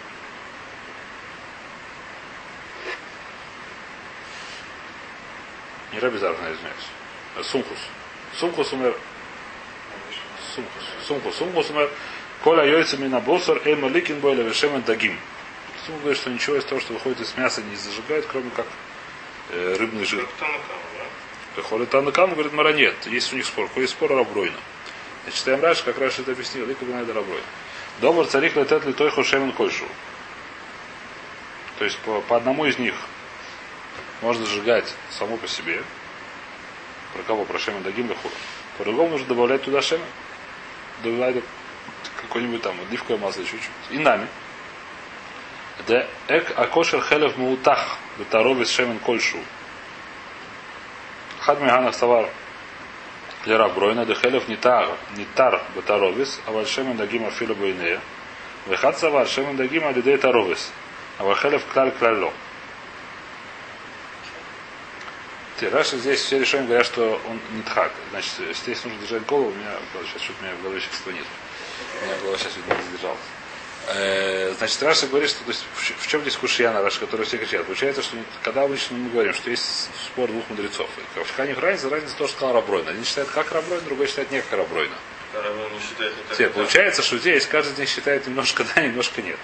не 5.92 5.98
Раби 5.98 6.18
Тарфон, 6.18 6.44
извиняюсь, 6.52 6.86
а 7.36 7.42
Сумхус. 7.42 7.78
Сумхус 8.38 8.72
умер 8.72 8.96
Сумхус. 10.58 11.06
Сумхус. 11.06 11.36
Сумхус 11.36 11.70
умер. 11.70 11.90
Коля 12.42 12.64
йойца 12.64 12.96
мина 12.96 13.20
босор, 13.20 13.60
эль 13.64 13.76
маликин 13.76 14.20
бойля 14.20 14.42
вешемен 14.42 14.82
дагим. 14.82 15.18
Сумхус 15.86 16.00
говорит, 16.02 16.20
что 16.20 16.30
ничего 16.30 16.56
из 16.56 16.64
того, 16.64 16.80
что 16.80 16.92
выходит 16.92 17.20
из 17.20 17.36
мяса, 17.36 17.62
не 17.62 17.76
зажигает, 17.76 18.26
кроме 18.26 18.50
как 18.50 18.66
э, 19.50 19.76
рыбный 19.78 20.04
жир. 20.04 20.26
Приходит 21.54 21.90
Танакам, 21.90 22.34
говорит, 22.34 22.52
Мара 22.52 22.72
нет. 22.72 22.94
Есть 23.06 23.32
у 23.32 23.36
них 23.36 23.46
спор. 23.46 23.68
Какой 23.68 23.88
спор 23.88 24.10
Рабройна. 24.10 24.56
Значит, 25.24 25.38
читаем 25.38 25.60
раньше, 25.62 25.84
как 25.84 25.98
раньше 25.98 26.22
это 26.22 26.32
объяснил. 26.32 26.66
Лика 26.66 26.84
Бенайда 26.84 27.12
Рабройна. 27.12 27.46
Добр 28.00 28.26
царих 28.26 28.56
летет 28.56 28.84
ли 28.84 28.92
той 28.92 29.10
хошемен 29.10 29.52
кольшу. 29.52 29.84
То 31.78 31.84
есть 31.84 31.98
по, 31.98 32.20
по 32.22 32.36
одному 32.36 32.64
из 32.66 32.78
них 32.78 32.94
можно 34.22 34.46
сжигать 34.46 34.92
само 35.10 35.36
по 35.36 35.48
себе. 35.48 35.82
Про 37.14 37.22
кого? 37.22 37.44
Про 37.44 37.58
Шемен 37.58 37.82
Дагим 37.82 38.08
Лехура. 38.08 38.34
По-другому 38.76 39.10
нужно 39.10 39.26
добавлять 39.26 39.62
туда 39.62 39.82
Шемен 39.82 40.04
добавляет 41.02 41.44
какое-нибудь 42.20 42.62
там 42.62 42.76
оливковое 42.88 43.20
масло 43.20 43.44
чуть-чуть. 43.44 43.70
И 43.90 43.98
нами. 43.98 44.28
Да 45.86 46.06
эк 46.26 46.52
акошер 46.56 47.02
хелев 47.02 47.36
муутах 47.36 47.96
бетаровис 48.18 48.70
шемен 48.70 48.98
кольшу. 48.98 49.38
Хад 51.40 51.60
меганах 51.60 51.96
товар 51.96 52.28
лера 53.46 53.68
бройна 53.68 54.04
де 54.04 54.14
хелев 54.14 54.48
нитар 54.48 54.90
нитар 55.16 55.62
бетаровис 55.74 56.40
а 56.46 56.64
шемен 56.66 56.96
дагим 56.96 57.26
афилу 57.26 57.54
бойнея. 57.54 58.00
Вехат 58.66 58.98
савар 58.98 59.26
шемен 59.26 59.56
дагим 59.56 59.86
алидей 59.86 60.18
таровис. 60.18 60.72
А 61.18 61.34
хелев 61.34 61.64
клаль 61.72 61.92
клаль 61.92 62.30
Раши 65.66 65.98
здесь 65.98 66.20
все 66.20 66.38
решения 66.38 66.66
говорят, 66.66 66.86
что 66.86 67.20
он 67.28 67.40
не 67.54 67.62
тхак. 67.62 67.92
Значит, 68.10 68.32
здесь 68.54 68.84
нужно 68.84 69.00
держать 69.00 69.26
голову. 69.26 69.50
У 69.50 69.54
меня 69.54 69.72
сейчас 70.06 70.22
что-то 70.22 70.38
у 70.40 70.44
меня 70.44 70.54
в 70.56 70.62
голове 70.62 70.80
сейчас 70.80 71.06
нет. 71.06 71.24
У 72.00 72.04
меня 72.06 72.16
голова 72.20 72.38
сейчас 72.38 72.56
видно 72.56 72.74
не 72.74 72.82
задержалась. 72.90 73.18
Э, 73.90 74.54
значит, 74.58 74.82
Раша 74.82 75.06
говорит, 75.06 75.30
что 75.30 75.44
то 75.44 75.50
есть, 75.50 75.64
в 75.74 76.06
чем 76.06 76.20
здесь 76.20 76.36
кушьяна 76.36 76.82
Раша, 76.82 77.00
который 77.00 77.24
все 77.24 77.38
кричат? 77.38 77.64
Получается, 77.64 78.02
что 78.02 78.16
когда 78.42 78.62
обычно 78.62 78.96
мы 78.96 79.08
говорим, 79.10 79.32
что 79.32 79.50
есть 79.50 79.88
спор 80.06 80.28
двух 80.28 80.48
мудрецов. 80.50 80.88
И 81.16 81.18
в 81.18 81.46
них 81.46 81.58
разница, 81.58 81.88
разница 81.88 82.14
то, 82.16 82.26
что 82.26 82.36
сказал 82.36 82.54
Рабройна. 82.54 82.90
Один 82.90 83.04
считает 83.04 83.28
как 83.30 83.50
Рабройна, 83.50 83.82
другой 83.84 84.06
считает 84.08 84.30
не 84.30 84.42
как 84.42 84.58
Рабройна. 84.58 84.94
Все, 86.32 86.48
получается, 86.48 87.02
что 87.02 87.18
здесь 87.18 87.46
каждый 87.46 87.78
них 87.78 87.88
считает 87.88 88.26
немножко 88.26 88.64
да, 88.74 88.82
немножко 88.82 89.22
нет. 89.22 89.38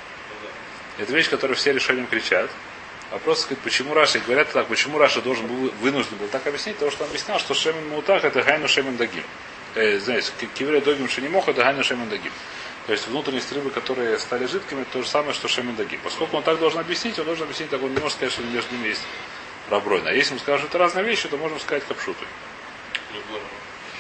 Это 0.98 1.12
вещь, 1.12 1.29
которую 1.29 1.57
все 1.57 1.72
решением 1.72 2.07
кричат. 2.07 2.50
Вопрос, 3.10 3.42
сказать, 3.42 3.58
почему 3.62 3.94
Раша, 3.94 4.18
говорят 4.18 4.50
так, 4.52 4.66
почему 4.66 4.98
Раша 4.98 5.20
должен 5.20 5.46
был, 5.46 5.70
вынужден 5.80 6.16
был 6.16 6.28
так 6.28 6.46
объяснить, 6.46 6.76
потому 6.76 6.90
что 6.90 7.04
он 7.04 7.10
объяснял, 7.10 7.38
что 7.38 7.54
Шемен 7.54 7.88
Мутах 7.88 8.24
это 8.24 8.42
Гайну 8.42 8.66
Шемен 8.66 8.96
Дагим. 8.96 9.24
Э, 9.74 9.98
знаете, 9.98 10.32
Кивре 10.54 10.80
Догим 10.80 11.08
Шенимох 11.08 11.48
это 11.48 11.62
Гайну 11.62 11.84
Шемен 11.84 12.08
Дагим. 12.08 12.32
То 12.86 12.92
есть 12.92 13.06
внутренние 13.06 13.42
рыбы, 13.52 13.70
которые 13.70 14.18
стали 14.18 14.46
жидкими, 14.46 14.82
это 14.82 14.92
то 14.92 15.02
же 15.02 15.08
самое, 15.08 15.32
что 15.32 15.48
Шемен 15.48 15.74
Дагим. 15.76 16.00
Поскольку 16.02 16.36
он 16.36 16.42
так 16.42 16.58
должен 16.58 16.80
объяснить, 16.80 17.18
он 17.18 17.24
должен 17.24 17.44
объяснить, 17.44 17.70
так 17.70 17.82
он 17.82 17.94
не 17.94 18.00
может 18.00 18.16
сказать, 18.16 18.32
что 18.32 18.42
между 18.42 18.74
ними 18.74 18.88
есть 18.88 19.02
пробройно. 19.68 20.10
А 20.10 20.12
если 20.12 20.36
скажем, 20.38 20.60
что 20.60 20.68
это 20.68 20.78
разные 20.78 21.04
вещи, 21.04 21.28
то 21.28 21.36
можем 21.36 21.58
сказать 21.60 21.84
капшуты. 21.86 22.26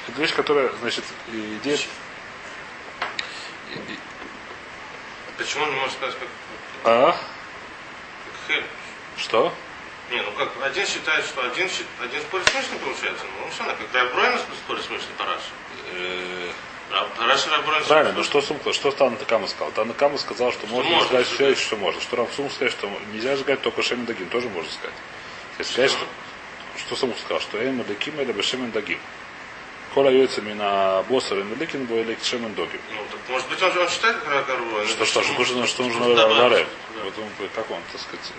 Это 0.08 0.20
вещь, 0.20 0.34
которая, 0.34 0.70
значит, 0.80 1.04
идея... 1.32 1.78
Почему 5.38 5.64
он 5.64 5.70
не 5.70 5.76
может 5.76 5.94
сказать, 5.94 6.14
как... 6.18 6.28
А? 6.84 7.12
Как 7.12 7.16
хель. 8.46 8.64
Что? 9.16 9.52
Не, 10.10 10.20
ну 10.20 10.30
как, 10.32 10.50
один 10.62 10.86
считает, 10.86 11.24
что 11.24 11.42
один, 11.42 11.68
один 12.00 12.20
спорит 12.20 12.48
смешно 12.48 12.76
получается. 12.78 13.24
Ну, 13.40 13.50
все 13.50 13.64
равно, 13.64 13.76
как 13.78 14.02
Рабройна 14.02 14.38
спорит 14.38 14.84
смешно, 14.84 15.08
Тараш. 15.16 15.40
Тараш 17.16 17.46
Рабройна 17.46 17.86
Правильно, 17.86 18.12
но 18.12 18.22
что 18.22 18.42
Сумка, 18.42 18.72
что 18.72 18.90
Танакама 18.90 19.46
сказал? 19.46 19.72
Танакама 19.72 20.18
сказал, 20.18 20.52
что, 20.52 20.66
что 20.66 20.74
можно, 20.74 20.90
можно 20.90 21.06
сказать 21.08 21.26
все, 21.26 21.54
что 21.54 21.76
можно. 21.76 22.00
Что 22.00 22.16
Рамсум 22.16 22.50
сказать, 22.50 22.72
что 22.72 22.90
нельзя 23.12 23.36
сжигать 23.36 23.62
только 23.62 23.82
Шемен 23.82 24.04
Дагим, 24.04 24.28
тоже 24.28 24.48
можно 24.50 24.70
сказать. 24.70 24.96
Если 25.58 25.72
сказать, 25.72 25.90
что, 25.92 26.06
что 26.78 26.96
Сумка 26.96 27.18
сказал, 27.20 27.40
что 27.40 27.58
Эйм 27.58 27.82
Дагим 27.82 28.20
это 28.20 28.32
Бешемен 28.32 28.70
Дагим. 28.72 28.98
Кола 29.94 30.08
яйцами 30.08 30.52
на 30.54 31.04
боссер 31.04 31.38
и 31.38 31.42
великин 31.42 31.86
бо 31.86 31.94
или 31.94 32.18
шемен 32.20 32.52
доги. 32.54 32.80
Ну, 32.90 33.00
так, 33.12 33.20
может 33.28 33.48
быть, 33.48 33.62
он, 33.62 33.78
он 33.78 33.88
считает 33.88 34.16
как 34.16 34.48
Рабройна. 34.48 34.88
Что, 34.88 35.04
что, 35.04 35.22
что 35.22 35.32
нужно, 35.34 35.66
что 35.68 35.84
нужно. 35.84 36.00
Вот 36.00 37.14
он, 37.16 37.48
как 37.54 37.70
он, 37.70 37.78
так 37.92 38.00
сказать, 38.00 38.32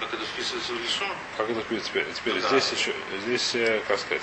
Как 0.00 0.14
это 0.14 0.24
вписывается 0.24 0.72
в 0.72 0.80
Лишон? 0.80 1.08
как 1.36 1.50
это 1.50 1.60
теперь, 1.62 1.80
теперь, 1.80 2.06
теперь 2.14 2.40
Да. 2.40 2.48
здесь 2.48 2.72
еще, 2.72 2.94
здесь, 3.24 3.54
э, 3.54 3.82
как 3.88 3.98
сказать, 3.98 4.22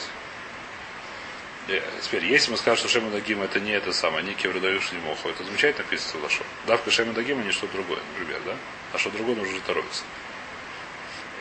э, 1.67 1.81
Теперь, 2.01 2.25
если 2.25 2.51
мы 2.51 2.57
скажем, 2.57 2.77
что 2.77 2.87
Шема 2.87 3.09
Дагим 3.11 3.41
это 3.41 3.59
не 3.59 3.71
это 3.71 3.91
самое, 3.91 4.23
не 4.23 4.33
Кевридаюш 4.35 4.91
не 4.91 4.99
Моху, 4.99 5.29
это 5.29 5.43
замечательно 5.43 5.83
написано 5.83 6.23
Лашо. 6.23 6.43
Давка 6.67 6.91
Шема 6.91 7.13
Дагим, 7.13 7.39
а 7.39 7.43
не 7.43 7.51
что 7.51 7.67
другое, 7.67 7.99
например, 8.13 8.41
да? 8.45 8.55
А 8.93 8.97
что 8.97 9.09
другое 9.09 9.35
нужно 9.35 9.59
торопиться. 9.61 10.03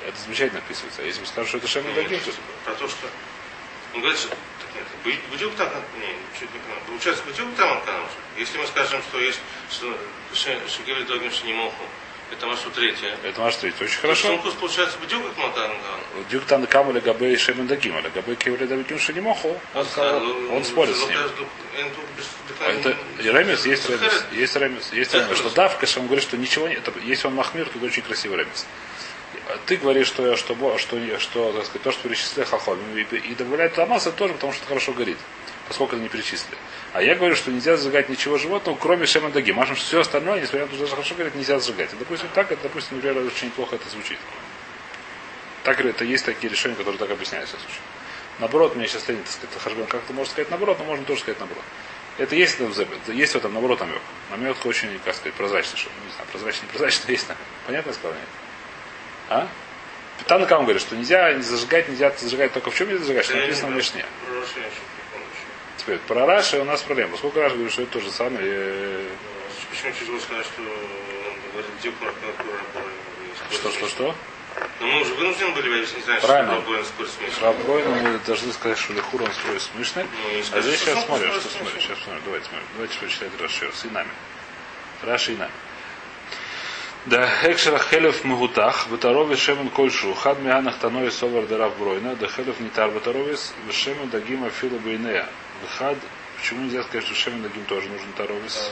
Это 0.06 0.18
замечательно 0.18 0.60
описывается. 0.60 1.02
А 1.02 1.04
если 1.04 1.20
мы 1.20 1.26
скажем, 1.26 1.48
что 1.48 1.58
это 1.58 1.68
Шема 1.68 1.92
Дагим, 1.94 2.20
то 2.20 2.30
Про 2.64 2.74
то, 2.74 2.88
что... 2.88 3.08
Он 3.94 4.00
говорит, 4.00 4.18
что... 4.18 4.28
Так 4.30 4.74
нет, 4.74 5.20
бутилка 5.30 5.66
там... 5.66 5.82
Не, 6.00 6.08
чуть 6.38 6.52
не 6.52 6.58
понял. 6.60 6.80
Получается, 6.86 7.22
бутилка 7.24 7.82
там 7.86 8.00
уже. 8.00 8.14
Если 8.36 8.58
мы 8.58 8.66
скажем, 8.66 9.02
что 9.02 9.20
есть... 9.20 9.40
Что 9.70 9.96
Шигели 10.34 11.04
Догим 11.04 11.30
Шинимоху, 11.30 11.84
это 12.36 12.46
машу 12.46 12.70
третье. 12.70 13.16
это 13.22 13.40
наш 13.40 13.56
третий. 13.56 13.84
Очень 13.84 14.00
хорошо. 14.00 14.28
Сункус, 14.28 14.54
получается, 14.54 14.98
бутилка 14.98 15.28
как 15.28 15.44
Анкана. 15.46 15.74
Дюк 16.30 16.44
Танакам 16.44 16.90
или 16.90 17.00
Габей 17.00 17.36
Шемен 17.36 17.66
Дагим, 17.66 17.98
или 17.98 18.08
Габей 18.08 18.36
Кеври 18.36 18.66
Дагим 18.66 18.98
Шенимоху, 18.98 19.60
он, 19.74 19.84
сказал- 19.86 20.22
он 20.52 20.64
спорит 20.64 20.96
с 20.96 21.06
ним. 21.08 21.18
Это 22.66 22.96
Ремес, 23.18 23.66
есть 23.66 23.88
Ремес, 23.88 24.24
есть 24.32 24.56
Ремес, 24.56 24.92
есть 24.92 25.14
Ремес, 25.14 25.38
что 25.38 25.50
давка, 25.50 25.86
что 25.86 26.00
он 26.00 26.06
говорит, 26.06 26.24
что 26.24 26.36
ничего 26.36 26.68
нет, 26.68 26.88
если 27.04 27.26
он 27.26 27.34
Махмир, 27.34 27.68
то 27.68 27.78
это 27.78 27.86
очень 27.86 28.02
красивый 28.02 28.38
Ремес. 28.38 28.66
А 29.48 29.58
Ты 29.66 29.76
говоришь, 29.76 30.06
что, 30.06 30.36
что, 30.36 30.78
что, 30.78 31.18
что 31.18 31.52
так 31.52 31.64
сказать, 31.66 31.82
то, 31.82 31.92
что 31.92 32.02
перечислили 32.08 32.44
Хахом, 32.44 32.78
и, 32.96 33.00
и 33.02 33.34
добавляют 33.34 33.74
туда 33.74 33.86
масса 33.86 34.10
тоже, 34.12 34.34
потому 34.34 34.52
что 34.52 34.64
хорошо 34.66 34.92
горит, 34.92 35.18
поскольку 35.68 35.96
это 35.96 36.02
не 36.02 36.08
перечислили. 36.08 36.56
А 36.92 37.02
я 37.02 37.14
говорю, 37.14 37.34
что 37.34 37.50
нельзя 37.50 37.76
зажигать 37.76 38.08
ничего 38.08 38.38
животного, 38.38 38.76
кроме 38.80 39.06
Шема 39.06 39.30
Даги. 39.30 39.50
Машем, 39.52 39.76
что 39.76 39.84
все 39.84 40.00
остальное, 40.00 40.40
несмотря 40.40 40.62
на 40.62 40.66
то, 40.66 40.74
что 40.74 40.84
даже 40.84 40.94
хорошо 40.94 41.14
говорит, 41.14 41.34
нельзя 41.34 41.58
зажигать. 41.58 41.92
И, 41.92 41.96
допустим, 41.96 42.28
так, 42.34 42.52
это, 42.52 42.62
допустим, 42.62 42.96
например, 42.96 43.24
очень 43.24 43.48
неплохо 43.48 43.76
это 43.76 43.88
звучит. 43.88 44.18
Так 45.64 45.76
говорит, 45.76 45.96
это 45.96 46.04
есть 46.04 46.24
такие 46.24 46.50
решения, 46.50 46.74
которые 46.74 46.98
так 46.98 47.10
объясняются. 47.10 47.56
Наоборот, 48.38 48.76
мне 48.76 48.86
сейчас 48.86 49.08
ленит, 49.08 49.24
так 49.24 49.32
сказать, 49.32 49.62
Хашбен, 49.62 49.86
как 49.86 50.02
ты 50.02 50.12
можешь 50.12 50.32
сказать 50.32 50.50
наоборот, 50.50 50.78
но 50.78 50.84
можно 50.84 51.04
тоже 51.04 51.20
сказать 51.20 51.38
наоборот. 51.38 51.64
Это 52.18 52.36
есть 52.36 52.60
в 52.60 52.72
Зебе, 52.74 52.96
есть 53.08 53.32
в 53.32 53.36
этом 53.36 53.52
наоборот 53.52 53.80
намек. 53.80 54.00
Намек 54.30 54.64
очень, 54.66 54.88
как 55.04 55.14
сказать, 55.14 55.34
прозрачный, 55.34 55.78
что, 55.78 55.90
не 56.06 56.12
знаю, 56.12 56.28
прозрачный, 56.30 56.66
непрозрачный, 56.66 57.12
есть 57.12 57.28
намек. 57.28 57.42
Понятно 57.66 57.90
я 57.90 57.94
сказал? 57.94 58.12
Нет? 58.12 58.28
А? 59.30 59.48
Там 60.26 60.46
кому 60.46 60.62
говорит, 60.62 60.80
что 60.80 60.96
нельзя 60.96 61.32
не 61.32 61.42
зажигать, 61.42 61.88
нельзя 61.88 62.12
зажигать 62.16 62.52
только 62.52 62.70
в 62.70 62.74
чем 62.74 62.88
нельзя 62.88 63.02
зажигать, 63.02 63.24
что 63.24 63.36
написано 63.36 63.72
в 63.72 63.76
Мишне. 63.76 64.04
Теперь, 65.84 65.98
про 66.08 66.24
Раши 66.24 66.58
у 66.58 66.64
нас 66.64 66.80
проблема. 66.80 67.12
Поскольку 67.12 67.40
Раши 67.40 67.56
говорит, 67.56 67.72
что 67.72 67.82
это 67.82 67.92
то 67.92 68.00
же 68.00 68.10
самое, 68.10 68.42
э, 68.42 69.08
Почему 69.70 69.92
тяжело 69.92 70.18
сказать, 70.18 70.46
что 70.46 70.62
он 70.62 71.52
говорит, 71.52 71.70
где 71.78 71.92
что, 73.52 73.70
что, 73.70 73.88
что? 73.88 74.14
Но 74.80 74.86
мы 74.86 75.02
уже 75.02 75.14
вынуждены 75.14 75.50
были, 75.52 75.80
если 75.80 75.96
не 75.96 76.02
знаешь, 76.02 76.22
Правильно. 76.22 76.52
что 76.52 76.60
Рабойн 76.62 76.84
спорит 76.84 77.10
с 77.10 78.02
мы 78.02 78.18
должны 78.26 78.52
сказать, 78.52 78.78
что 78.78 78.92
Лехур 78.94 79.22
он 79.22 79.32
строит 79.32 79.60
с 79.60 79.70
Мишной. 79.74 80.04
Ну, 80.04 80.58
А 80.58 80.60
здесь 80.62 80.80
сейчас 80.80 81.04
смотрим, 81.04 81.32
что 81.32 81.48
смотрим. 81.50 81.80
Сейчас 81.80 81.98
смотрим. 81.98 82.22
Давайте 82.24 82.48
смотрим. 82.48 82.68
Давайте 82.74 82.98
прочитать 82.98 83.30
Раши 83.40 83.54
еще 83.56 83.66
раз. 83.66 83.84
И 83.84 83.88
нами. 83.88 84.10
Раши 85.02 85.32
и 85.32 85.36
нами. 85.36 85.52
Да, 87.06 87.28
Экшера 87.42 87.78
Хелев 87.78 88.24
Магутах, 88.24 88.88
Батаровис 88.88 89.38
Шемен 89.38 89.68
Кольшу, 89.68 90.14
Хад 90.14 90.38
Мианах 90.38 90.78
Таной 90.78 91.12
Совар 91.12 91.44
Дарав 91.44 91.76
Бройна, 91.76 92.16
да 92.16 92.26
Хелев 92.28 92.58
Нитар 92.60 92.90
Батаровис, 92.90 93.52
Шемен 93.70 94.08
Дагима 94.08 94.48
Фила 94.48 94.78
Бейнея. 94.78 95.28
Хад, 95.66 95.98
почему 96.36 96.62
нельзя 96.62 96.82
сказать, 96.82 97.04
что 97.04 97.14
Шемен 97.14 97.42
Дагим 97.42 97.64
тоже 97.64 97.88
нужен 97.88 98.12
Таровис? 98.12 98.70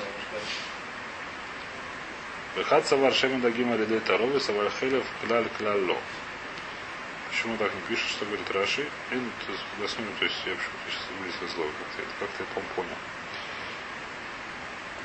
Хад 2.64 2.86
Савар 2.86 3.12
Шемен 3.14 3.40
Дагима 3.40 3.76
Лидей 3.76 4.00
Таровис, 4.00 4.44
Савар 4.44 4.70
Хелев 4.78 5.04
Клаль 5.26 5.48
Клалло. 5.58 5.96
Почему 7.30 7.56
так 7.56 7.72
не 7.74 7.80
пишет, 7.88 8.08
что 8.10 8.26
говорит 8.26 8.50
Раши? 8.50 8.82
И, 9.10 9.14
ну, 9.14 9.30
то 9.46 9.52
есть, 9.52 9.64
посмотрим, 9.80 10.14
то 10.18 10.24
есть 10.24 10.36
я 10.44 10.52
почему-то 10.52 10.90
сейчас 10.90 11.08
вылезло 11.18 11.54
слово, 11.54 11.70
как-то, 11.78 12.02
это 12.02 12.12
как-то 12.20 12.44
я 12.44 12.54
по 12.54 12.60
понял. 12.74 12.96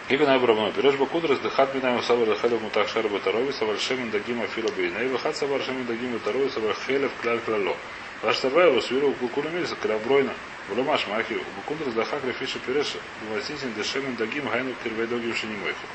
Ибн 0.09 0.29
Абрамон, 0.29 0.71
Пирож 0.73 0.95
Бакудрас, 0.95 1.39
Дехат 1.39 1.73
Минам 1.73 2.01
Савар 2.03 2.37
Хелев 2.37 2.61
Мутах 2.61 2.89
Шар 2.89 3.07
Батарови, 3.07 3.51
Савар 3.51 3.79
Шемен 3.79 4.11
Дагима 4.11 4.47
Фила 4.47 4.71
Бейней, 4.71 5.07
Вахат 5.07 5.37
Савар 5.37 5.61
Шемен 5.61 5.85
Дагим 5.85 6.13
Батарови, 6.13 6.49
Савар 6.49 6.75
Хелев 6.85 7.11
Клаль 7.21 7.39
Клало. 7.39 7.75
Ваш 8.21 8.37
Савар 8.37 8.69
Усвиру 8.69 9.13
Кукула 9.13 9.49
Мильса, 9.49 9.75
Крабройна, 9.75 10.33
Вломаш 10.69 11.07
Махи, 11.07 11.39
Бакудрас 11.55 11.93
Дахак 11.93 12.23
Рефиша 12.25 12.59
Пиреш, 12.59 12.95
Васитин 13.29 13.73
Дешемен 13.73 14.15
Дагим 14.15 14.49
Гайну 14.49 14.73
Кирвей 14.83 15.07
Догим 15.07 15.35
Шинимойху. 15.35 15.87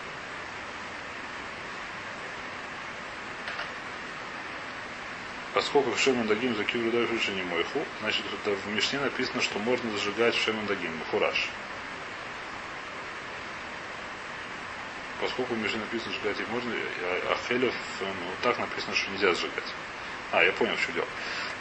Поскольку 5.54 5.90
в 5.90 5.98
Шемен 6.00 6.26
Дагим 6.26 6.56
за 6.56 6.64
Кивру 6.64 6.90
Дойфиша 6.90 7.32
не 7.32 7.42
мойху, 7.42 7.84
значит 8.00 8.24
в 8.44 8.68
Мишне 8.70 8.98
написано, 8.98 9.42
что 9.42 9.58
можно 9.58 9.90
зажигать 9.90 10.34
в 10.34 10.42
Шемен 10.42 10.64
Дагим, 10.66 10.90
фураж. 11.10 11.50
Поскольку 15.20 15.54
в 15.54 15.58
Мишне 15.58 15.80
написано 15.80 16.12
сжигать 16.12 16.40
их 16.40 16.48
можно, 16.48 16.72
а 17.28 17.36
Хелев, 17.46 17.74
э, 18.00 18.04
ну, 18.04 18.30
так 18.42 18.58
написано, 18.58 18.94
что 18.94 19.10
нельзя 19.10 19.34
сжигать. 19.34 19.74
А, 20.32 20.42
я 20.42 20.52
понял, 20.52 20.76
что 20.78 20.92
дело. 20.92 21.06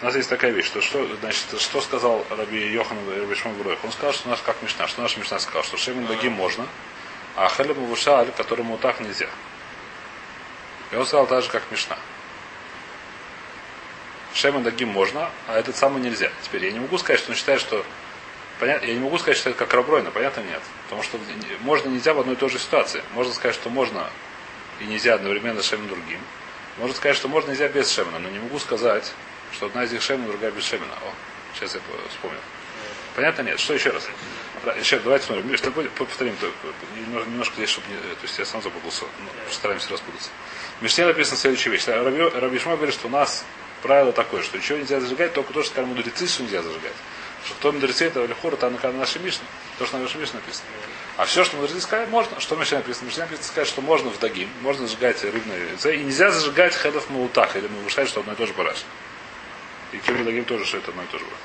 У 0.01 0.05
нас 0.05 0.15
есть 0.15 0.29
такая 0.29 0.51
вещь, 0.51 0.65
что, 0.65 0.81
что, 0.81 1.07
значит, 1.17 1.45
что 1.59 1.79
сказал 1.79 2.25
Раби 2.31 2.57
Йохан 2.71 2.97
Раби 3.07 3.35
Бруэх? 3.59 3.77
Он 3.83 3.91
сказал, 3.91 4.13
что 4.13 4.29
у 4.29 4.31
нас 4.31 4.41
как 4.43 4.59
Мишна, 4.63 4.87
что 4.87 5.01
наша 5.01 5.19
Мишна 5.19 5.37
сказала, 5.37 5.63
что 5.63 5.77
Шемен 5.77 6.07
Дагим 6.07 6.33
можно, 6.33 6.67
а 7.35 7.47
Хелев 7.49 7.77
Мавушаль, 7.77 8.31
которому 8.35 8.79
так 8.79 8.99
нельзя. 8.99 9.27
И 10.91 10.95
он 10.95 11.05
сказал 11.05 11.27
так 11.27 11.43
же, 11.43 11.49
как 11.49 11.69
Мишна. 11.69 11.97
Шемен 14.33 14.63
Дагим 14.63 14.89
можно, 14.89 15.29
а 15.47 15.59
этот 15.59 15.75
самый 15.75 16.01
нельзя. 16.01 16.31
Теперь 16.41 16.65
я 16.65 16.71
не 16.71 16.79
могу 16.79 16.97
сказать, 16.97 17.19
что 17.19 17.31
он 17.31 17.37
считает, 17.37 17.61
что 17.61 17.85
Понятно, 18.61 18.85
я 18.85 18.93
не 18.93 18.99
могу 18.99 19.17
сказать, 19.17 19.37
что 19.37 19.49
это 19.49 19.57
как 19.57 19.73
Рабройна, 19.73 20.11
понятно 20.11 20.41
нет. 20.41 20.61
Потому 20.83 21.01
что 21.01 21.17
можно 21.61 21.89
и 21.89 21.93
нельзя 21.93 22.13
в 22.13 22.19
одной 22.19 22.35
и 22.35 22.37
той 22.37 22.47
же 22.47 22.59
ситуации. 22.59 23.01
Можно 23.15 23.33
сказать, 23.33 23.55
что 23.55 23.71
можно 23.71 24.07
и 24.79 24.83
нельзя 24.83 25.15
одновременно 25.15 25.63
с 25.63 25.65
Шемен 25.65 25.87
другим. 25.87 26.19
Можно 26.77 26.95
сказать, 26.95 27.17
что 27.17 27.27
можно 27.27 27.49
и 27.49 27.51
нельзя 27.53 27.69
без 27.69 27.91
Шемена, 27.91 28.19
но 28.19 28.29
не 28.29 28.37
могу 28.37 28.59
сказать, 28.59 29.13
что 29.53 29.67
одна 29.67 29.83
из 29.83 29.91
них 29.91 30.01
Шемена, 30.01 30.27
другая 30.27 30.51
без 30.51 30.63
Шемена. 30.63 30.93
О, 30.93 31.13
сейчас 31.53 31.75
я 31.75 31.81
по- 31.81 32.09
вспомнил. 32.09 32.39
Понятно 33.15 33.41
нет? 33.41 33.59
Что 33.59 33.73
еще 33.73 33.89
раз? 33.89 34.07
Еще 34.79 34.99
давайте 34.99 35.25
смотрим. 35.25 35.47
Будет- 35.47 35.91
повторим. 35.91 36.35
то- 36.37 36.51
немножко, 36.95 37.55
здесь, 37.55 37.69
чтобы 37.69 37.87
не, 37.89 37.95
то 37.95 38.21
есть 38.23 38.37
я 38.39 38.45
сам 38.45 38.61
запутался. 38.61 39.03
Ну, 39.19 39.29
стараемся 39.51 39.89
распутаться. 39.91 40.29
В 40.79 40.83
Мишне 40.83 41.05
написано 41.05 41.37
следующая 41.37 41.71
вещь. 41.71 41.87
Раби, 41.87 42.21
Раби 42.21 42.59
Шма 42.59 42.75
говорит, 42.75 42.93
что 42.95 43.07
у 43.07 43.11
нас 43.11 43.43
правило 43.81 44.11
такое, 44.13 44.43
что 44.43 44.57
ничего 44.57 44.77
нельзя 44.77 44.99
зажигать, 44.99 45.33
только 45.33 45.51
то, 45.53 45.61
что 45.63 45.71
сказали 45.71 45.89
мудрецы, 45.89 46.27
что 46.27 46.43
нельзя 46.43 46.61
зажигать. 46.61 46.93
Что 47.45 47.55
кто 47.55 47.71
мудрецы, 47.71 48.05
это 48.05 48.23
Лехур, 48.23 48.53
это 48.53 48.69
на 48.69 48.91
нашей 48.93 49.19
Мишне. 49.21 49.43
То, 49.79 49.85
что 49.87 49.97
на 49.97 50.03
нашей 50.03 50.17
Мишне 50.21 50.35
написано. 50.35 50.65
А 51.17 51.25
все, 51.25 51.43
что 51.43 51.57
мудрецы 51.57 51.81
сказали, 51.81 52.07
можно. 52.09 52.39
Что 52.39 52.55
в 52.55 52.59
Мишне 52.59 52.77
написано? 52.77 53.05
В 53.05 53.09
Мишне 53.09 53.23
написано 53.23 53.47
сказать, 53.47 53.67
что 53.67 53.81
можно 53.81 54.09
в 54.11 54.19
Дагим, 54.19 54.49
можно 54.61 54.87
зажигать 54.87 55.23
рыбные 55.23 55.69
яйца, 55.69 55.91
и 55.91 56.03
нельзя 56.03 56.29
зажигать 56.31 56.75
хедов 56.75 57.09
маутах, 57.09 57.55
или 57.55 57.67
мы 57.67 57.89
что 57.89 58.19
одно 58.19 58.33
и 58.33 58.35
то 58.35 58.45
же 58.45 58.53
параш. 58.53 58.85
И 59.91 59.97
Киври 59.97 60.23
Дагим 60.23 60.45
тоже, 60.45 60.65
что 60.65 60.77
это 60.77 60.91
одно 60.91 61.03
и 61.03 61.07
то 61.07 61.17
же 61.19 61.25
было. 61.25 61.37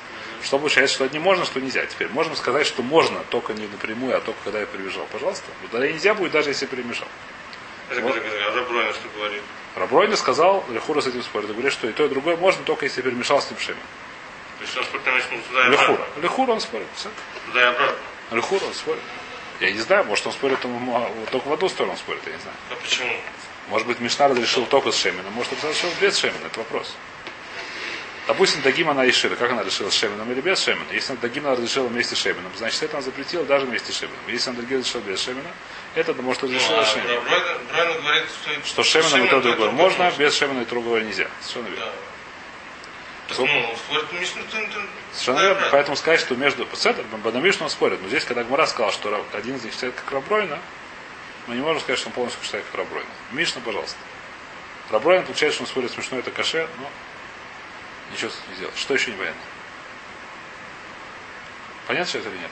Что 0.43 0.59
получается, 0.59 0.95
что 0.95 1.09
не 1.09 1.19
можно, 1.19 1.45
что 1.45 1.61
нельзя. 1.61 1.85
Теперь 1.87 2.09
можем 2.09 2.37
сказать, 2.37 2.67
что 2.67 2.83
можно, 2.83 3.25
только 3.31 3.53
не 3.55 3.67
напрямую, 3.67 4.17
а 4.17 4.21
только 4.21 4.39
когда 4.45 4.61
я 4.61 4.67
перебежал. 4.67 5.07
Пожалуйста. 5.11 5.47
Тогда 5.71 5.89
нельзя 5.89 6.15
будет, 6.15 6.33
даже 6.33 6.51
если 6.51 6.67
перемешал. 6.67 7.09
Это 7.91 8.01
Вот. 8.01 8.17
а 8.17 8.55
Рабойна 8.55 8.93
что 8.93 9.09
говорит? 9.17 9.43
Рабройна 9.77 10.17
сказал, 10.17 10.65
Лехура 10.71 11.01
с 11.01 11.07
этим 11.07 11.23
спорит. 11.23 11.51
Говорит, 11.51 11.73
что 11.73 11.89
и 11.89 11.93
то, 11.93 12.07
и 12.07 12.09
другое 12.09 12.37
можно, 12.37 12.63
только 12.65 12.87
если 12.87 13.03
перемешал 13.03 13.41
с 13.41 13.49
шемен. 13.59 13.79
То 14.59 14.65
есть 14.65 14.77
он 14.77 14.85
спорит, 14.85 15.25
ну, 15.31 15.39
туда 15.49 15.67
и 15.67 15.71
Лехура. 15.71 16.07
Лехура 16.23 16.53
он 16.53 16.61
спорит. 16.61 16.87
Все. 16.95 17.11
Туда 17.47 17.61
и 17.61 17.65
обратно. 17.67 17.99
Лехура 18.33 18.65
он 18.65 18.75
спорит. 18.75 19.03
Я 19.61 19.71
не 19.71 19.79
знаю, 19.79 20.05
может 20.05 20.27
он 20.27 20.33
спорит 20.33 20.61
там, 20.61 20.91
а, 20.95 21.11
только 21.31 21.49
в 21.49 21.53
одну 21.53 21.69
сторону 21.69 21.93
он 21.93 21.99
спорит, 21.99 22.23
я 22.27 22.33
не 22.33 22.39
знаю. 22.39 22.57
А 22.71 22.75
почему? 22.77 23.13
Может 23.69 23.87
быть, 23.87 24.01
Мишна 24.01 24.29
разрешил 24.29 24.67
только 24.67 24.93
с 24.93 24.97
Шеменом, 24.97 25.33
может 25.33 25.53
он 25.53 25.59
разрешил 25.59 25.91
без 26.01 26.17
Шемена, 26.19 26.47
это 26.47 26.59
вопрос. 26.59 26.95
Допустим, 28.27 28.61
Дагим 28.63 28.91
она 28.91 29.05
решила, 29.05 29.37
как 29.37 29.53
она 29.53 29.63
решила 29.63 29.89
с 29.89 29.95
Шеменом 29.95 30.31
или 30.33 30.41
без 30.41 30.61
Шемена. 30.61 30.91
Если 30.93 31.13
она 31.13 31.21
Дагим 31.21 31.47
она 31.47 31.55
разрешила 31.55 31.87
вместе 31.87 32.17
с 32.17 32.19
Шеменом, 32.19 32.51
значит, 32.57 32.83
это 32.83 32.97
она 32.97 33.03
запретила 33.03 33.45
даже 33.45 33.67
вместе 33.67 33.93
с 33.93 33.99
Шеменом. 33.99 34.19
Если 34.27 34.51
она 34.51 34.61
Дагим 34.61 34.79
разрешила 34.79 35.03
без 35.03 35.21
Шемена, 35.23 35.51
это 35.95 36.13
может 36.15 36.43
Ну, 36.43 36.49
разрешила 36.49 36.81
а 36.81 36.85
с 36.85 36.93
Шеменом. 36.93 37.25
Рабойна 37.25 38.01
говорит, 38.01 38.25
что... 38.29 38.69
Что 38.69 38.83
Шеменом 38.83 39.09
и 39.09 39.29
Шемен 39.29 39.29
то 39.29 39.37
и 39.37 39.39
это 39.39 39.49
другое 39.49 39.71
можно, 39.71 40.13
без 40.19 40.35
Шемена 40.35 40.63
и 40.63 40.65
другого 40.65 40.99
нельзя. 40.99 41.29
Совершенно 41.41 41.69
верно. 41.69 41.85
Да. 41.87 43.35
Сколько? 43.35 43.53
ну, 43.53 44.01
Совершенно 45.13 45.41
верно. 45.41 45.69
Поэтому 45.71 45.97
сказать, 45.97 46.21
что 46.21 46.37
между 46.37 46.67
Пацетер, 46.67 47.05
Бадамишн 47.25 47.65
он 47.65 47.71
спорит. 47.71 48.01
Но 48.03 48.09
здесь, 48.09 48.25
когда 48.25 48.45
Гмара 48.45 48.67
сказал, 48.67 48.93
что 48.93 49.25
один 49.33 49.57
из 49.57 49.65
них 49.65 49.73
считает 49.73 49.95
как 49.95 50.11
Рабройна, 50.13 50.59
мы 51.47 51.55
не 51.55 51.61
можем 51.61 51.81
сказать, 51.81 51.99
что 51.99 52.09
он 52.09 52.15
полностью 52.15 52.43
считает 52.43 52.65
как 52.67 52.81
Рабройна. 52.81 53.09
Мишна, 53.33 53.61
пожалуйста. 53.65 53.99
Рабройна 54.91 55.25
получается, 55.25 55.57
что 55.57 55.65
он 55.65 55.69
спорит 55.69 55.91
смешно, 55.91 56.19
это 56.19 56.31
каше, 56.31 56.69
но 56.79 56.91
ничего 58.13 58.31
не 58.51 58.57
сделать. 58.57 58.77
Что 58.77 58.95
еще 58.95 59.11
непонятно? 59.13 59.41
Понятно 61.87 62.13
сейчас 62.13 62.27
или 62.27 62.39
нет? 62.39 62.51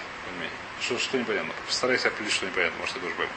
Что, 0.81 0.99
что 0.99 1.19
непонятно? 1.19 1.53
Постарайся 1.67 2.09
определить, 2.09 2.33
что 2.35 2.47
непонятно, 2.47 2.79
может, 2.79 2.97
это 2.97 3.07
уже 3.07 3.15
пойму. 3.15 3.33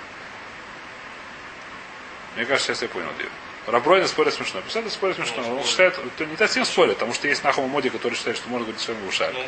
Мне 2.36 2.46
кажется, 2.46 2.68
сейчас 2.74 2.82
я 2.82 2.90
понял 2.90 3.10
ее. 3.20 3.30
Рабройна 3.68 4.08
спорит 4.08 4.34
смешно. 4.34 4.62
Представляете, 4.62 4.96
спорит 4.96 5.16
смешно. 5.18 5.58
Он 5.58 5.64
считает, 5.66 6.00
то 6.18 6.26
не 6.26 6.38
совсем 6.38 6.64
спорит, 6.64 6.94
потому 6.96 7.14
что 7.14 7.28
есть 7.28 7.44
Нахума 7.44 7.68
Моди, 7.68 7.90
который 7.90 8.14
считает, 8.14 8.38
что 8.38 8.48
можно 8.48 8.66
говорить 8.66 8.82
своим 8.82 9.06
ушами. 9.08 9.34
Ну, 9.34 9.44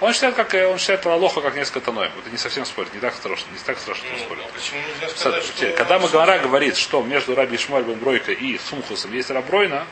Он 0.00 0.12
считает, 0.12 0.34
как 0.34 0.52
он 0.54 0.78
считает 0.78 1.04
Лалоха 1.04 1.40
как 1.40 1.54
несколько 1.54 1.80
тоноем. 1.80 2.10
Это 2.18 2.30
не 2.30 2.36
совсем 2.38 2.64
спорит, 2.64 2.92
не 2.94 3.00
так 3.00 3.14
страшно, 3.14 3.50
не 3.52 3.58
так 3.58 3.78
страшно, 3.78 4.04
что 4.08 4.16
Ну, 4.16 4.24
спорит. 4.24 4.44
а 4.44 4.52
почему 4.52 4.80
нельзя 4.80 5.08
сказать, 5.16 5.44
что... 5.44 5.70
Когда 5.72 5.98
Магара 6.00 6.38
говорит, 6.38 6.76
что 6.76 7.02
между 7.02 7.34
Раби 7.36 7.56
Ишмаль 7.56 7.84
бен 7.84 7.98
и 8.32 8.58
Сумхусом 8.58 9.12
есть 9.12 9.30
Рабройна, 9.30 9.86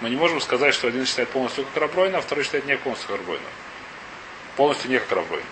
мы 0.00 0.10
не 0.10 0.16
можем 0.16 0.40
сказать, 0.40 0.74
что 0.74 0.88
один 0.88 1.06
считает 1.06 1.28
полностью 1.30 1.64
как 1.64 1.82
Рабройна, 1.82 2.18
а 2.18 2.20
второй 2.20 2.44
считает 2.44 2.66
не 2.66 2.76
полностью 2.76 3.08
как 3.08 3.18
Рабройна. 3.18 3.46
Полностью 4.56 4.90
не 4.90 4.98
как 4.98 5.10
Рабройна. 5.12 5.46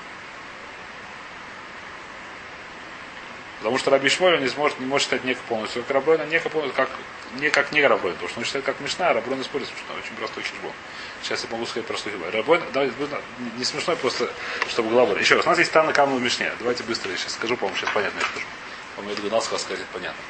Потому 3.59 3.79
что 3.79 3.91
Раби 3.91 4.11
Шмоль 4.11 4.35
он 4.35 4.43
не, 4.43 4.49
сможет, 4.49 4.79
не 4.79 4.85
может 4.85 5.07
считать 5.07 5.25
не 5.25 5.35
как 5.35 5.43
полностью 5.45 5.83
как 5.85 5.91
Рабройна, 5.93 6.25
не 6.25 6.39
как, 6.39 6.53
полностью, 6.53 6.77
как, 6.77 6.91
не 7.41 7.49
как 7.49 7.73
не 7.73 7.81
Рабройна, 7.81 8.13
потому 8.17 8.29
что 8.29 8.41
он 8.41 8.45
считает 8.45 8.65
как 8.67 8.79
Мишна, 8.81 9.09
а 9.09 9.15
Рабройна 9.15 9.43
спорит 9.43 9.67
смешно. 9.69 9.95
Очень 9.99 10.15
простой 10.17 10.43
хижбон. 10.43 10.73
Сейчас 11.23 11.45
я 11.45 11.51
могу 11.51 11.65
сказать 11.65 11.87
простой 11.87 12.13
хижбон. 12.13 12.29
Рабройна, 12.31 12.67
давайте, 12.75 12.95
не- 13.39 13.59
не 13.59 13.65
смешной, 13.65 13.97
просто 13.97 14.31
чтобы 14.69 14.91
голова. 14.91 15.19
Еще 15.19 15.37
раз, 15.37 15.47
у 15.47 15.49
нас 15.49 15.59
есть 15.59 15.73
Тана 15.73 15.95
Камна 15.95 16.17
в 16.17 16.21
Мишне. 16.21 16.53
Давайте 16.59 16.83
быстро 16.83 17.11
я 17.11 17.17
сейчас 17.17 17.33
скажу, 17.33 17.57
по-моему, 17.57 17.79
сейчас 17.79 17.91
понятно 17.95 18.19
я 18.19 18.27
скажу. 18.27 18.47
По-моему, 18.97 19.17
я 19.17 19.17
догадался, 19.17 19.59
сказать 19.59 19.87
понятно. 19.95 20.21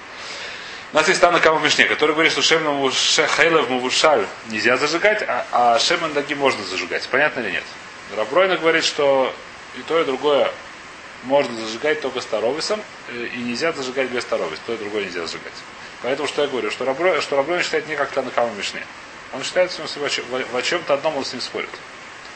У 0.94 0.96
нас 0.96 1.08
есть 1.08 1.20
Тана 1.20 1.40
Кама 1.40 1.58
Мишне, 1.58 1.86
который 1.86 2.12
говорит, 2.12 2.30
что 2.30 2.40
Шемна 2.40 2.88
Хейлев 3.36 3.68
Мувушаль 3.68 4.28
нельзя 4.46 4.76
зажигать, 4.76 5.24
а, 5.26 5.44
а 5.50 5.78
Шемен 5.80 6.12
Даги 6.12 6.34
можно 6.34 6.62
зажигать. 6.62 7.08
Понятно 7.08 7.40
или 7.40 7.50
нет? 7.50 7.64
Рабройна 8.16 8.58
говорит, 8.58 8.84
что 8.84 9.34
и 9.76 9.82
то, 9.82 10.00
и 10.00 10.04
другое 10.04 10.52
можно 11.24 11.52
зажигать 11.62 12.00
только 12.00 12.20
старовисом, 12.20 12.80
э, 13.08 13.26
и 13.26 13.38
нельзя 13.38 13.72
зажигать 13.72 14.08
без 14.08 14.22
старовис. 14.22 14.60
То 14.66 14.74
и 14.74 14.76
другое 14.76 15.06
нельзя 15.06 15.22
зажигать. 15.22 15.52
Поэтому 16.02 16.28
что 16.28 16.42
я 16.42 16.48
говорю, 16.48 16.70
что 16.70 16.84
Рабройна, 16.84 17.20
что 17.20 17.34
Рабройна 17.34 17.64
считает 17.64 17.88
не 17.88 17.96
как 17.96 18.12
Танакама 18.12 18.52
Мишне. 18.52 18.86
Он 19.32 19.42
считает, 19.42 19.72
что 19.72 19.82
в, 19.82 20.62
чем-то 20.62 20.94
одном 20.94 21.16
он 21.16 21.24
с 21.24 21.32
ним 21.32 21.42
спорит. 21.42 21.70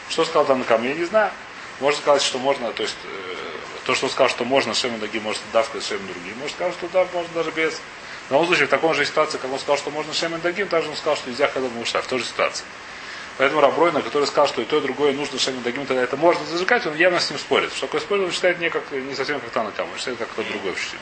Что 0.09 0.25
сказал 0.25 0.47
Танакама, 0.47 0.85
я 0.85 0.94
не 0.94 1.05
знаю. 1.05 1.31
Можно 1.79 2.01
сказать, 2.01 2.23
что 2.23 2.38
можно, 2.38 2.73
то 2.73 2.83
есть 2.83 2.97
э, 3.05 3.35
то, 3.87 3.94
что 3.94 4.07
он 4.07 4.11
сказал, 4.11 4.31
что 4.31 4.44
можно 4.44 4.75
Шемен 4.75 4.99
Даги, 4.99 5.21
может 5.21 5.42
давка 5.53 5.81
Шемен 5.81 6.09
другие. 6.09 6.35
Может 6.35 6.57
сказать, 6.57 6.75
что 6.75 6.88
да, 6.88 7.07
можно 7.12 7.33
даже 7.35 7.53
без. 7.53 7.81
В 8.29 8.33
любом 8.33 8.47
случае, 8.47 8.67
в 8.67 8.71
таком 8.71 8.93
же 8.95 9.07
ситуации, 9.07 9.38
как 9.38 9.51
он 9.51 9.59
сказал, 9.59 9.79
что 9.79 9.91
можно 9.91 10.12
Шемен 10.12 10.41
Дагим, 10.41 10.69
также 10.69 10.91
он 10.91 10.97
сказал, 10.97 11.17
что 11.17 11.31
нельзя 11.31 11.49
Хадам 11.49 11.73
Муша, 11.73 12.03
в 12.03 12.07
той 12.07 12.19
же 12.19 12.27
ситуации. 12.27 12.64
Поэтому 13.38 13.61
Рабройна, 13.61 14.03
который 14.03 14.27
сказал, 14.27 14.49
что 14.49 14.61
и 14.61 14.64
то, 14.67 14.79
и 14.79 14.81
другое 14.83 15.12
нужно 15.14 15.38
Шемен 15.38 15.62
Дагим, 15.62 15.87
тогда 15.87 16.03
это 16.03 16.17
можно 16.17 16.45
зажигать, 16.45 16.85
он 16.87 16.95
явно 16.97 17.21
с 17.21 17.31
ним 17.31 17.38
спорит. 17.38 17.73
Что 17.73 17.87
такое 17.87 18.03
спорит, 18.03 18.25
он 18.25 18.33
считает 18.33 18.59
не, 18.59 18.69
как, 18.69 18.91
не 18.91 19.14
совсем 19.14 19.41
как 19.41 19.49
Танакама, 19.51 19.91
он 19.93 19.99
считает 19.99 20.19
как 20.19 20.29
кто-то 20.29 20.51
другой 20.51 20.73
в 20.73 20.97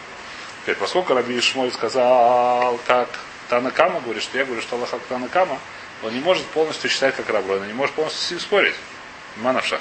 Теперь, 0.63 0.77
поскольку 0.77 1.15
Раби 1.15 1.41
Шмоль 1.41 1.73
сказал, 1.73 2.79
как 2.87 3.09
Танакама 3.49 4.01
говорит, 4.01 4.23
что 4.23 4.39
я 4.39 4.45
говорю, 4.45 4.61
что 4.61 4.77
Аллах 4.77 4.91
как 4.91 5.01
Танакама, 5.03 5.59
он 6.03 6.13
не 6.13 6.21
может 6.21 6.45
полностью 6.47 6.91
считать 6.91 7.17
как 7.17 7.29
Рабройна, 7.29 7.65
не 7.65 7.73
может 7.73 7.95
полностью 7.95 8.23
с 8.23 8.31
ним 8.31 8.41
спорить. 8.41 8.75
Манавшах. 9.37 9.81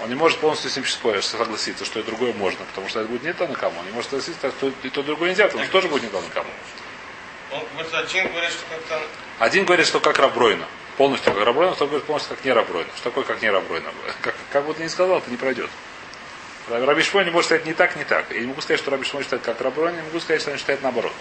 Он 0.00 0.08
не 0.08 0.14
может 0.14 0.38
полностью 0.40 0.70
с 0.70 0.76
ним 0.76 0.84
согласиться, 0.86 1.84
что 1.84 2.00
и 2.00 2.02
другое 2.02 2.32
можно, 2.32 2.64
потому 2.64 2.88
что 2.88 3.00
это 3.00 3.08
будет 3.08 3.22
не 3.22 3.32
Танакама. 3.32 3.78
Он 3.78 3.86
не 3.86 3.92
может 3.92 4.10
согласиться, 4.10 4.50
что 4.50 4.68
и 4.82 4.90
то, 4.90 5.00
и 5.00 5.04
другое 5.04 5.30
нельзя, 5.30 5.46
потому 5.46 5.64
что 5.64 5.72
тоже 5.72 5.88
будет 5.88 6.02
не 6.02 6.08
Танакама. 6.08 6.50
Он 7.52 7.60
говорит, 7.72 7.94
один 7.94 8.28
говорит, 8.28 8.50
что 8.50 8.62
как-то... 8.68 9.02
Один 9.38 9.64
говорит, 9.64 9.86
что 9.86 10.00
как 10.00 10.18
Рабройна. 10.18 10.66
Полностью 10.96 11.32
как 11.32 11.44
Рабройна, 11.44 11.74
второй 11.74 11.90
говорит 11.90 12.06
полностью 12.06 12.36
как 12.36 12.44
не 12.44 12.52
Рабройна. 12.52 12.90
Что 12.96 13.10
такое 13.10 13.24
как 13.24 13.42
не 13.42 13.50
Рабройна? 13.50 13.90
Как, 14.20 14.34
как 14.50 14.76
ты 14.76 14.82
ни 14.82 14.88
сказал, 14.88 15.18
это 15.18 15.30
не 15.30 15.36
пройдет. 15.36 15.70
Раби 16.68 17.02
не 17.02 17.30
может 17.30 17.46
сказать 17.46 17.66
не 17.66 17.74
так, 17.74 17.94
не 17.96 18.04
так. 18.04 18.30
Я 18.30 18.40
не 18.40 18.46
могу 18.46 18.60
сказать, 18.62 18.80
что 18.80 18.90
Раби 18.90 19.04
считает 19.04 19.42
как 19.42 19.60
Рабройна, 19.60 19.96
не 19.96 20.02
могу 20.02 20.18
сказать, 20.18 20.40
что 20.40 20.50
он 20.50 20.58
считает 20.58 20.82
наоборот. 20.82 21.12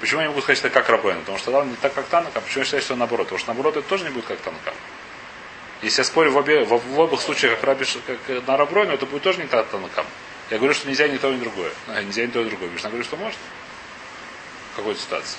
Почему 0.00 0.20
я 0.20 0.26
не 0.26 0.30
могу 0.30 0.42
сказать, 0.42 0.58
что 0.58 0.68
это 0.68 0.74
как 0.74 0.88
Рабройна? 0.88 1.20
Потому 1.20 1.38
что 1.38 1.52
он 1.52 1.70
не 1.70 1.76
так, 1.76 1.94
как 1.94 2.06
Танакам. 2.06 2.42
Почему 2.42 2.60
я 2.60 2.64
считаю, 2.64 2.82
что 2.82 2.96
наоборот? 2.96 3.26
Потому 3.26 3.38
что 3.38 3.48
наоборот 3.48 3.76
это 3.76 3.88
тоже 3.88 4.04
не 4.04 4.10
будет 4.10 4.26
как 4.26 4.38
Танакам. 4.38 4.74
Если 5.82 6.00
я 6.00 6.04
спорю 6.04 6.30
в, 6.32 6.36
обе, 6.36 6.64
в, 6.64 6.70
в 6.94 7.00
обоих 7.00 7.20
случаях 7.22 7.54
как, 7.54 7.64
Раби, 7.64 7.84
Ш- 7.84 8.00
как 8.06 8.46
на 8.46 8.56
Рабройну, 8.56 8.92
это 8.92 9.06
будет 9.06 9.22
тоже 9.22 9.38
не 9.40 9.46
Танакам. 9.46 10.06
Я 10.50 10.58
говорю, 10.58 10.74
что 10.74 10.88
нельзя 10.88 11.08
ни 11.08 11.16
то, 11.16 11.32
ни 11.32 11.38
другое. 11.40 11.70
А, 11.88 12.02
нельзя 12.02 12.22
ни 12.26 12.30
то, 12.30 12.42
ни 12.42 12.48
другое. 12.48 12.68
Мишна 12.70 12.90
говорит, 12.90 13.06
что 13.06 13.16
может. 13.16 13.38
В 14.72 14.76
какой-то 14.76 15.00
ситуации. 15.00 15.38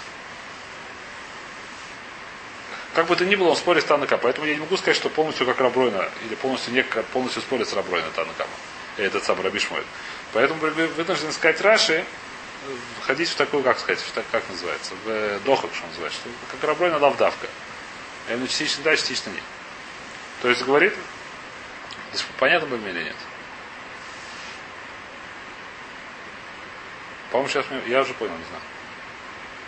Как 2.93 3.05
бы 3.07 3.15
то 3.15 3.23
ни 3.25 3.35
было, 3.35 3.49
он 3.49 3.55
спорит 3.55 3.83
с 3.83 3.85
Танаком. 3.85 4.19
Поэтому 4.21 4.47
я 4.47 4.55
не 4.55 4.59
могу 4.61 4.75
сказать, 4.77 4.95
что 4.97 5.09
полностью 5.09 5.45
как 5.45 5.59
Рабройна, 5.59 6.09
или 6.25 6.35
полностью 6.35 6.73
не 6.73 6.83
как 6.83 7.05
полностью 7.07 7.41
спорит 7.41 7.67
с 7.69 7.73
Рабройна 7.73 8.09
Танакама. 8.15 8.49
Этот 8.97 9.23
сам 9.23 9.39
Раби 9.41 9.59
Шмуэль. 9.59 9.85
Поэтому 10.33 10.59
вы- 10.59 10.87
вынужден 10.87 11.31
сказать 11.31 11.61
Раши, 11.61 11.93
э, 11.93 12.03
входить 12.99 13.29
в 13.29 13.35
такую, 13.35 13.63
как 13.63 13.79
сказать, 13.79 13.99
в 13.99 14.11
так, 14.11 14.25
как 14.31 14.43
называется, 14.49 14.93
в 15.05 15.09
э, 15.09 15.39
дохок, 15.45 15.71
что 15.73 15.85
называется, 15.87 16.19
что 16.19 16.29
как 16.51 16.67
Рабройна 16.67 16.97
лавдавка. 16.97 17.47
Именно 18.29 18.47
частично 18.47 18.83
да, 18.83 18.95
частично 18.95 19.29
нет. 19.29 19.43
То 20.41 20.49
есть 20.49 20.63
говорит, 20.63 20.93
понятно 22.39 22.67
было 22.67 22.87
или 22.87 23.03
нет? 23.03 23.15
По-моему, 27.31 27.49
сейчас 27.49 27.65
мне- 27.69 27.83
я 27.87 28.01
уже 28.01 28.13
понял, 28.15 28.35
не 28.35 28.43
знаю. 28.45 28.63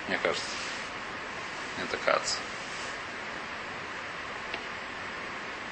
Мне 0.08 0.20
кажется. 0.22 0.46
Так 1.92 2.00
кажется. 2.04 2.38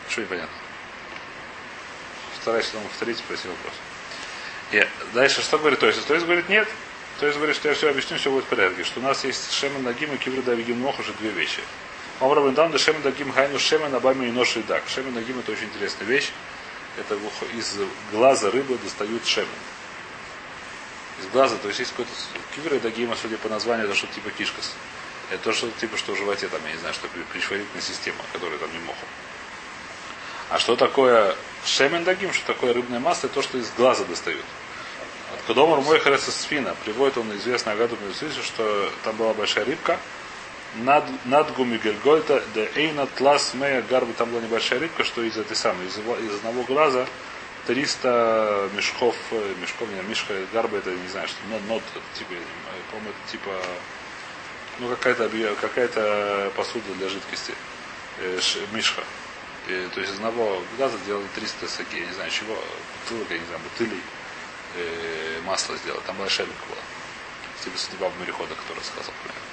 Что 0.10 0.22
непонятно? 0.22 0.56
Стараюсь 2.42 2.74
вам 2.74 2.84
повторить, 2.84 3.18
спроси 3.18 3.48
вопрос. 3.48 3.74
И 4.72 4.88
дальше 5.14 5.42
что 5.42 5.58
говорит? 5.58 5.80
То 5.80 5.88
есть, 5.88 6.06
то 6.06 6.14
есть 6.14 6.26
говорит 6.26 6.50
нет. 6.50 6.68
То 7.20 7.26
есть 7.26 7.38
говорит, 7.38 7.56
что 7.56 7.70
я 7.70 7.76
все 7.76 7.90
объясню, 7.90 8.18
все 8.18 8.32
будет 8.32 8.46
в 8.46 8.48
порядке. 8.48 8.84
Что 8.84 9.00
у 9.00 9.04
нас 9.04 9.24
есть 9.24 9.54
Шемен 9.54 9.84
Нагим 9.84 10.14
и 10.14 10.18
Кивра 10.18 10.42
Давигим 10.42 10.82
Нох 10.82 11.00
уже 11.00 11.14
две 11.14 11.30
вещи. 11.30 11.62
Омрабен 12.22 12.54
там, 12.54 12.72
да 12.72 12.78
Шемен 12.78 13.02
Нагим 13.04 13.32
Хайну 13.34 13.58
Шемен 13.58 13.94
Абами 13.96 14.28
и 14.28 14.32
Ноши 14.32 14.62
Дак. 14.62 14.84
Шемен 14.88 15.16
Нагим 15.16 15.40
это 15.40 15.52
очень 15.52 15.66
интересная 15.66 16.06
вещь. 16.08 16.30
Это 16.98 17.18
из 17.58 17.78
глаза 18.12 18.52
рыбы 18.52 18.78
достают 18.84 19.26
шемен. 19.26 19.48
Из 21.20 21.28
глаза, 21.34 21.56
то 21.58 21.68
есть 21.68 21.80
есть 21.80 21.92
какой-то 21.92 22.12
кивра 22.56 22.78
и 22.78 22.80
дагима, 22.80 23.16
судя 23.20 23.38
по 23.38 23.50
названию, 23.50 23.88
это 23.88 23.96
что-то 23.96 24.14
типа 24.14 24.30
кишкас. 24.32 24.72
Это 25.32 25.46
то, 25.46 25.54
что 25.54 25.72
типа, 25.80 25.98
что 25.98 26.14
в 26.14 26.18
животе 26.18 26.48
там, 26.48 26.60
я 26.66 26.74
не 26.74 26.78
знаю, 26.78 26.94
что 26.94 27.08
при- 27.08 27.24
пришварительная 27.24 27.82
система, 27.82 28.18
которая 28.34 28.60
там 28.60 28.72
не 28.72 28.80
моху. 28.80 29.06
А 30.50 30.60
что 30.60 30.76
такое 30.76 31.36
шемен 31.66 32.04
дагим, 32.04 32.34
что 32.34 32.46
такое 32.54 32.74
рыбное 32.74 33.00
масло, 33.00 33.28
это 33.28 33.36
то, 33.36 33.42
что 33.42 33.58
из 33.58 33.72
глаза 33.72 34.04
достают. 34.04 34.46
От 35.34 35.42
Кодомар 35.48 35.80
мой 35.82 36.00
спина 36.20 36.76
приводит 36.84 37.18
он 37.18 37.36
известный 37.38 37.74
Агаду 37.74 37.98
что 38.44 38.92
там 39.04 39.16
была 39.16 39.34
большая 39.34 39.66
рыбка, 39.66 39.98
над, 40.76 41.04
над 41.26 41.54
гумигельгольта, 41.54 42.44
де 42.54 42.70
эйна 42.76 43.08
тлас 43.08 43.54
мея 43.54 43.84
гарби, 43.90 44.14
там 44.14 44.30
была 44.30 44.42
небольшая 44.42 44.80
рыбка, 44.80 45.04
что 45.04 45.22
из 45.22 45.38
этой 45.38 45.56
самой, 45.56 45.88
из, 45.88 45.98
из 45.98 46.36
одного 46.36 46.64
глаза 46.64 47.06
300 47.68 48.70
мешков, 48.76 49.16
э, 49.32 49.54
мешков, 49.62 49.88
не, 49.90 50.02
мешка 50.10 50.34
гарба, 50.54 50.78
это 50.78 50.92
не 50.92 51.08
знаю, 51.10 51.28
что, 51.28 51.38
нот, 51.50 51.62
нот, 51.68 51.84
типа, 52.18 52.34
по-моему, 52.90 53.10
это 53.10 53.32
типа, 53.32 53.52
ну, 54.80 54.90
какая-то, 54.90 55.30
какая-то 55.60 56.52
посуда 56.56 56.94
для 56.98 57.10
жидкости, 57.10 57.54
э, 58.20 58.40
мишха. 58.72 59.04
Э, 59.68 59.90
то 59.94 60.00
есть 60.00 60.14
из 60.14 60.18
одного 60.18 60.64
глаза 60.78 60.98
сделали 61.04 61.28
300 61.36 61.68
саки, 61.68 62.00
я 62.00 62.06
не 62.06 62.14
знаю 62.14 62.32
чего, 62.32 62.58
бутылок, 63.04 63.30
я 63.30 63.38
не 63.38 63.46
знаю, 63.46 63.62
бутылей, 63.62 64.02
э, 64.76 65.42
масло 65.46 65.76
сделали. 65.78 66.02
Там 66.08 66.16
большая 66.18 66.48
рыбка 66.48 66.64
была. 66.70 66.82
Типа 67.64 67.78
судьба 67.78 68.10
в 68.10 68.20
морехода, 68.20 68.56
который 68.56 68.80
рассказывал 68.80 69.14
про 69.24 69.51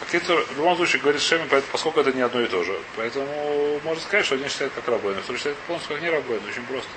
неё. 0.00 0.06
А 0.06 0.10
Кицур, 0.10 0.44
в 0.44 0.56
любом 0.56 0.76
случае, 0.76 1.02
говорит 1.02 1.20
Шеми, 1.22 1.48
поскольку 1.72 2.00
это 2.00 2.12
не 2.12 2.22
одно 2.22 2.40
и 2.40 2.46
то 2.46 2.62
же. 2.64 2.78
Поэтому 2.96 3.80
можно 3.84 4.02
сказать, 4.02 4.26
что 4.26 4.34
один 4.36 4.48
считает 4.48 4.72
как 4.74 4.86
рабойна, 4.88 5.20
второй 5.22 5.38
считает 5.38 5.56
полностью 5.66 5.94
как 5.94 6.02
не 6.02 6.10
рабойна. 6.10 6.48
Очень 6.48 6.64
просто. 6.64 6.90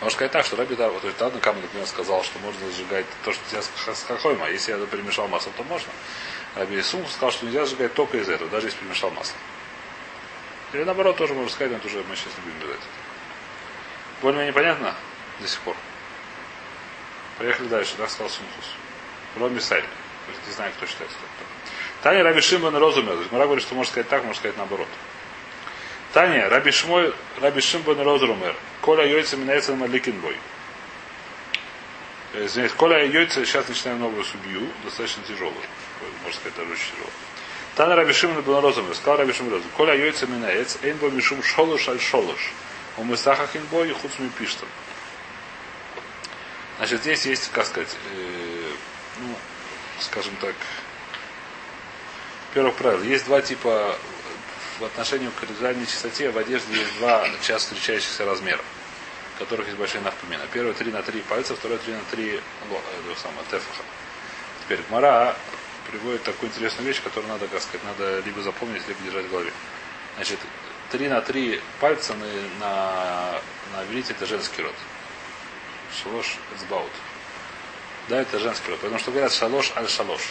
Можно 0.00 0.14
сказать 0.14 0.32
так, 0.32 0.46
что 0.46 0.56
Раби 0.56 0.76
Дар, 0.76 0.90
вот 0.90 1.04
этот 1.04 1.20
Адна 1.20 1.40
Камен, 1.40 1.60
например, 1.60 1.86
сказал, 1.86 2.22
что 2.22 2.38
можно 2.38 2.70
зажигать 2.70 3.04
то, 3.24 3.32
что 3.32 3.42
тебя 3.50 3.62
с 3.62 4.02
хахойма. 4.04 4.46
А 4.46 4.48
если 4.48 4.72
я 4.72 4.86
перемешал 4.86 5.26
масло, 5.26 5.50
то 5.56 5.64
можно. 5.64 5.90
Раби 6.54 6.80
Сум 6.82 7.04
сказал, 7.08 7.32
что 7.32 7.46
нельзя 7.46 7.64
зажигать 7.64 7.94
только 7.94 8.16
из 8.18 8.28
этого, 8.28 8.48
даже 8.50 8.68
если 8.68 8.78
перемешал 8.78 9.10
масло. 9.10 9.36
Или 10.72 10.84
наоборот, 10.84 11.16
тоже 11.16 11.34
можно 11.34 11.50
сказать, 11.50 11.72
но 11.72 11.78
это 11.78 11.86
уже 11.88 12.04
мы 12.08 12.14
сейчас 12.14 12.32
не 12.36 12.44
будем 12.44 12.60
делать. 12.60 12.80
Более-менее 14.22 14.52
понятно 14.52 14.94
до 15.40 15.48
сих 15.48 15.60
пор. 15.60 15.74
Поехали 17.38 17.68
дальше, 17.68 17.94
да, 17.98 18.06
сказал 18.08 18.30
Сумхус. 18.30 18.66
Роми 19.36 19.60
Сайли. 19.60 19.86
Не 20.46 20.52
знаю, 20.52 20.72
кто 20.76 20.86
считает, 20.86 21.10
кто. 21.10 21.57
Таня 22.02 22.22
Раби 22.22 22.40
Шимон 22.40 22.76
Розумер. 22.76 23.16
Мара 23.30 23.44
говорит, 23.44 23.64
что 23.64 23.74
можно 23.74 23.90
сказать 23.90 24.08
так, 24.08 24.22
можно 24.22 24.38
сказать 24.38 24.56
наоборот. 24.56 24.88
Таня, 26.12 26.48
Раби 26.48 26.70
Шмой, 26.70 27.12
Раби 27.40 27.60
Шимбон 27.60 28.00
Розумер. 28.00 28.54
Коля 28.80 29.06
Йойца 29.06 29.36
меняется 29.36 29.72
на 29.72 29.78
Маликинбой. 29.78 30.36
Э, 32.34 32.46
Извиняюсь, 32.46 32.72
Коля 32.72 33.04
Йойца, 33.04 33.44
сейчас 33.44 33.68
начинаем 33.68 34.00
новую 34.00 34.24
судью, 34.24 34.68
достаточно 34.84 35.22
тяжелую. 35.24 35.54
Можно 36.22 36.38
сказать, 36.38 36.56
даже 36.56 36.72
очень 36.72 36.90
тяжелую. 36.92 37.12
Тана 37.74 37.94
Раби 37.96 38.12
Шимон 38.12 38.42
бен 38.42 38.58
Розумер. 38.58 38.94
Сказал 38.94 39.18
Раби 39.18 39.32
Шимон 39.32 39.52
Розумер. 39.52 39.72
Коля 39.76 39.94
Йойца 39.94 40.26
меняется, 40.26 40.78
эйн 40.82 40.96
бо 40.96 41.10
мишум 41.10 41.42
шолош 41.42 41.88
аль 41.88 42.00
шолош. 42.00 42.52
У 42.96 43.04
Мысаха 43.04 43.46
Хинбо 43.46 43.84
и 43.84 43.92
Хуцми 43.92 44.28
Пиштам. 44.38 44.68
Значит, 46.78 47.02
здесь 47.02 47.26
есть, 47.26 47.50
как 47.52 47.66
сказать, 47.66 47.94
э, 48.14 48.70
ну, 49.20 49.34
скажем 50.00 50.34
так, 50.40 50.54
первых 52.58 52.74
правил. 52.74 53.04
Есть 53.04 53.26
два 53.26 53.40
типа 53.40 53.96
в 54.80 54.84
отношении 54.84 55.28
к 55.28 55.48
визуальной 55.48 55.86
чистоте 55.86 56.28
в 56.32 56.38
одежде 56.38 56.76
есть 56.76 56.98
два 56.98 57.24
часто 57.40 57.72
встречающихся 57.72 58.24
размера, 58.24 58.60
в 59.36 59.38
которых 59.38 59.68
есть 59.68 59.78
большие 59.78 60.00
навпомина. 60.00 60.42
Первый 60.52 60.74
3 60.74 60.90
на 60.90 61.02
3 61.04 61.20
пальца, 61.20 61.54
второй 61.54 61.78
3 61.78 61.92
на 61.92 62.00
3 62.10 62.34
э, 62.34 62.40
самого, 63.16 63.44
тефаха. 63.44 63.84
Теперь 64.64 64.80
Мара 64.90 65.36
приводит 65.88 66.24
такую 66.24 66.50
интересную 66.50 66.88
вещь, 66.88 67.00
которую 67.00 67.28
надо, 67.28 67.46
как 67.46 67.62
сказать, 67.62 67.84
надо 67.84 68.18
либо 68.26 68.42
запомнить, 68.42 68.82
либо 68.88 69.00
держать 69.04 69.26
в 69.26 69.30
голове. 69.30 69.52
Значит, 70.16 70.40
3 70.90 71.08
на 71.10 71.20
3 71.20 71.60
пальца 71.78 72.14
на, 72.14 72.26
на, 72.58 73.40
на 73.72 73.84
иврите 73.84 74.14
это 74.14 74.26
женский 74.26 74.62
род. 74.62 74.74
Шалош 76.02 76.38
эцбаут. 76.56 76.90
Да, 78.08 78.20
это 78.20 78.40
женский 78.40 78.68
род. 78.68 78.80
Потому 78.80 78.98
что 78.98 79.12
говорят 79.12 79.32
шалош 79.32 79.72
аль 79.76 79.88
шалош. 79.88 80.22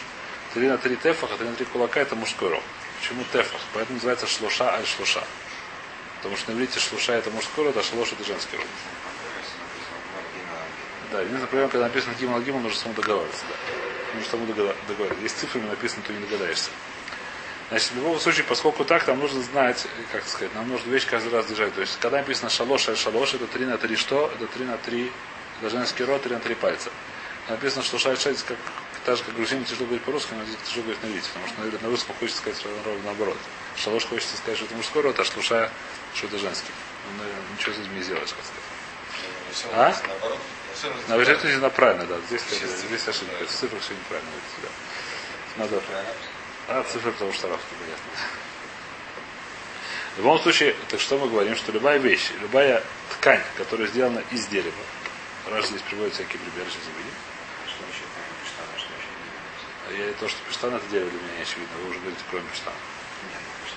3 0.54 0.68
на 0.68 0.78
3 0.78 0.96
тефаха, 0.98 1.38
3 1.38 1.48
на 1.48 1.56
3 1.56 1.66
кулака 1.66 2.00
это 2.00 2.16
мужской 2.16 2.50
род. 2.50 2.64
Почему 3.00 3.24
тефах? 3.32 3.62
Поэтому 3.74 3.96
называется 3.96 4.28
шлуша 4.28 4.74
аль 4.74 4.86
шлуша. 4.86 5.24
Потому 6.18 6.36
что 6.36 6.52
на 6.52 6.56
иврите 6.56 6.80
шлуша 6.80 7.14
это 7.14 7.30
мужской 7.32 7.66
род, 7.66 7.78
а 7.78 7.84
шлош 7.84 8.12
это 8.12 8.24
женский 8.24 8.58
род. 8.58 8.66
Да, 11.12 11.20
единственная 11.20 11.48
проблема, 11.48 11.70
когда 11.70 11.86
написано 11.86 12.14
гимал 12.20 12.42
гимал, 12.42 12.60
нужно 12.60 12.78
самому 12.78 13.02
договариваться. 13.02 13.46
Да. 13.48 14.16
Нужно 14.16 14.32
самому 14.32 14.54
договариваться. 14.54 15.24
Если 15.24 15.38
цифрами 15.38 15.70
написано, 15.70 16.04
то 16.06 16.14
не 16.14 16.20
догадаешься. 16.20 16.70
Значит, 17.70 17.92
в 17.92 17.96
любом 17.96 18.20
случае, 18.20 18.46
поскольку 18.46 18.86
так, 18.86 19.08
нам 19.08 19.20
нужно 19.20 19.42
знать, 19.42 19.88
как 20.12 20.26
сказать, 20.26 20.56
нам 20.56 20.70
нужно 20.70 20.90
вещь 20.90 21.06
каждый 21.06 21.34
раз 21.34 21.48
держать. 21.48 21.74
То 21.76 21.82
есть, 21.82 22.00
когда 22.00 22.18
написано 22.18 22.50
шалош 22.50 22.88
аль 22.90 22.98
шалош, 22.98 23.34
это 23.34 23.46
3 23.46 23.66
на 23.66 23.78
3 23.78 23.96
что? 23.96 24.32
Это 24.34 24.48
3 24.48 24.66
на 24.66 24.78
3, 24.78 25.12
это 25.62 25.70
женский 25.70 26.04
род, 26.04 26.24
3 26.24 26.36
на 26.36 26.40
3 26.40 26.56
пальца. 26.56 26.90
Написано, 27.50 27.84
что 27.84 27.98
шаль 28.00 28.18
шаль, 28.18 28.36
как 28.48 28.58
так 29.08 29.16
же, 29.16 29.24
как 29.24 29.36
грузин 29.36 29.64
тяжело 29.64 29.86
говорить 29.86 30.04
по-русски, 30.04 30.34
но 30.34 30.44
здесь 30.44 30.58
тяжело 30.68 30.84
говорить 30.84 31.02
на 31.02 31.08
иврите, 31.08 31.30
потому 31.30 31.48
что 31.48 31.58
наверное, 31.60 31.82
на 31.82 31.90
русском 31.92 32.16
хочется 32.20 32.42
сказать 32.42 32.62
ровно 32.84 33.04
наоборот. 33.06 33.38
Шалош 33.78 34.04
хочется 34.06 34.36
сказать, 34.36 34.58
что 34.58 34.66
это 34.66 34.76
мужской 34.76 35.02
род, 35.02 35.18
а 35.18 35.24
шлуша, 35.24 35.72
что 36.14 36.28
это 36.28 36.38
женский. 36.38 36.74
Ну, 37.06 37.24
наверное, 37.24 37.46
ничего 37.58 37.74
с 37.74 37.78
этим 37.80 37.96
не 37.96 38.04
сделаешь, 38.04 38.34
как 38.34 38.44
сказать. 38.44 39.72
А? 39.74 39.96
На 41.08 41.16
выжатии 41.16 41.56
на 41.56 41.70
правильно, 41.70 42.06
да. 42.06 42.18
Здесь, 42.28 42.42
здесь 42.50 43.08
ошибка. 43.08 43.46
В 43.46 43.50
цифрах 43.50 43.82
все 43.82 43.94
неправильно. 43.94 44.30
Да. 44.62 44.70
Надо. 45.64 45.82
А, 46.68 46.84
цифры, 46.84 47.14
потому 47.14 47.32
что 47.32 47.48
арабский, 47.48 47.76
понятно. 47.80 48.04
В 50.16 50.18
любом 50.18 50.40
случае, 50.42 50.76
так 50.90 51.00
что 51.00 51.18
мы 51.18 51.30
говорим, 51.30 51.56
что 51.56 51.72
любая 51.72 51.98
вещь, 51.98 52.32
любая 52.42 52.84
ткань, 53.12 53.42
которая 53.56 53.88
сделана 53.88 54.22
из 54.32 54.48
дерева, 54.48 54.76
раз 55.50 55.68
здесь 55.68 55.82
приводят 55.84 56.14
всякие 56.14 56.40
примеры, 56.40 56.70
сейчас 56.70 56.84
увидим, 56.94 57.14
я, 59.92 60.14
то, 60.14 60.28
что 60.28 60.40
пештан 60.48 60.74
это 60.74 60.86
дерево 60.88 61.10
для 61.10 61.20
меня 61.20 61.36
не 61.38 61.42
очевидно. 61.42 61.78
Вы 61.84 61.90
уже 61.90 62.00
говорите, 62.00 62.22
кроме 62.30 62.48
пештана. 62.50 62.76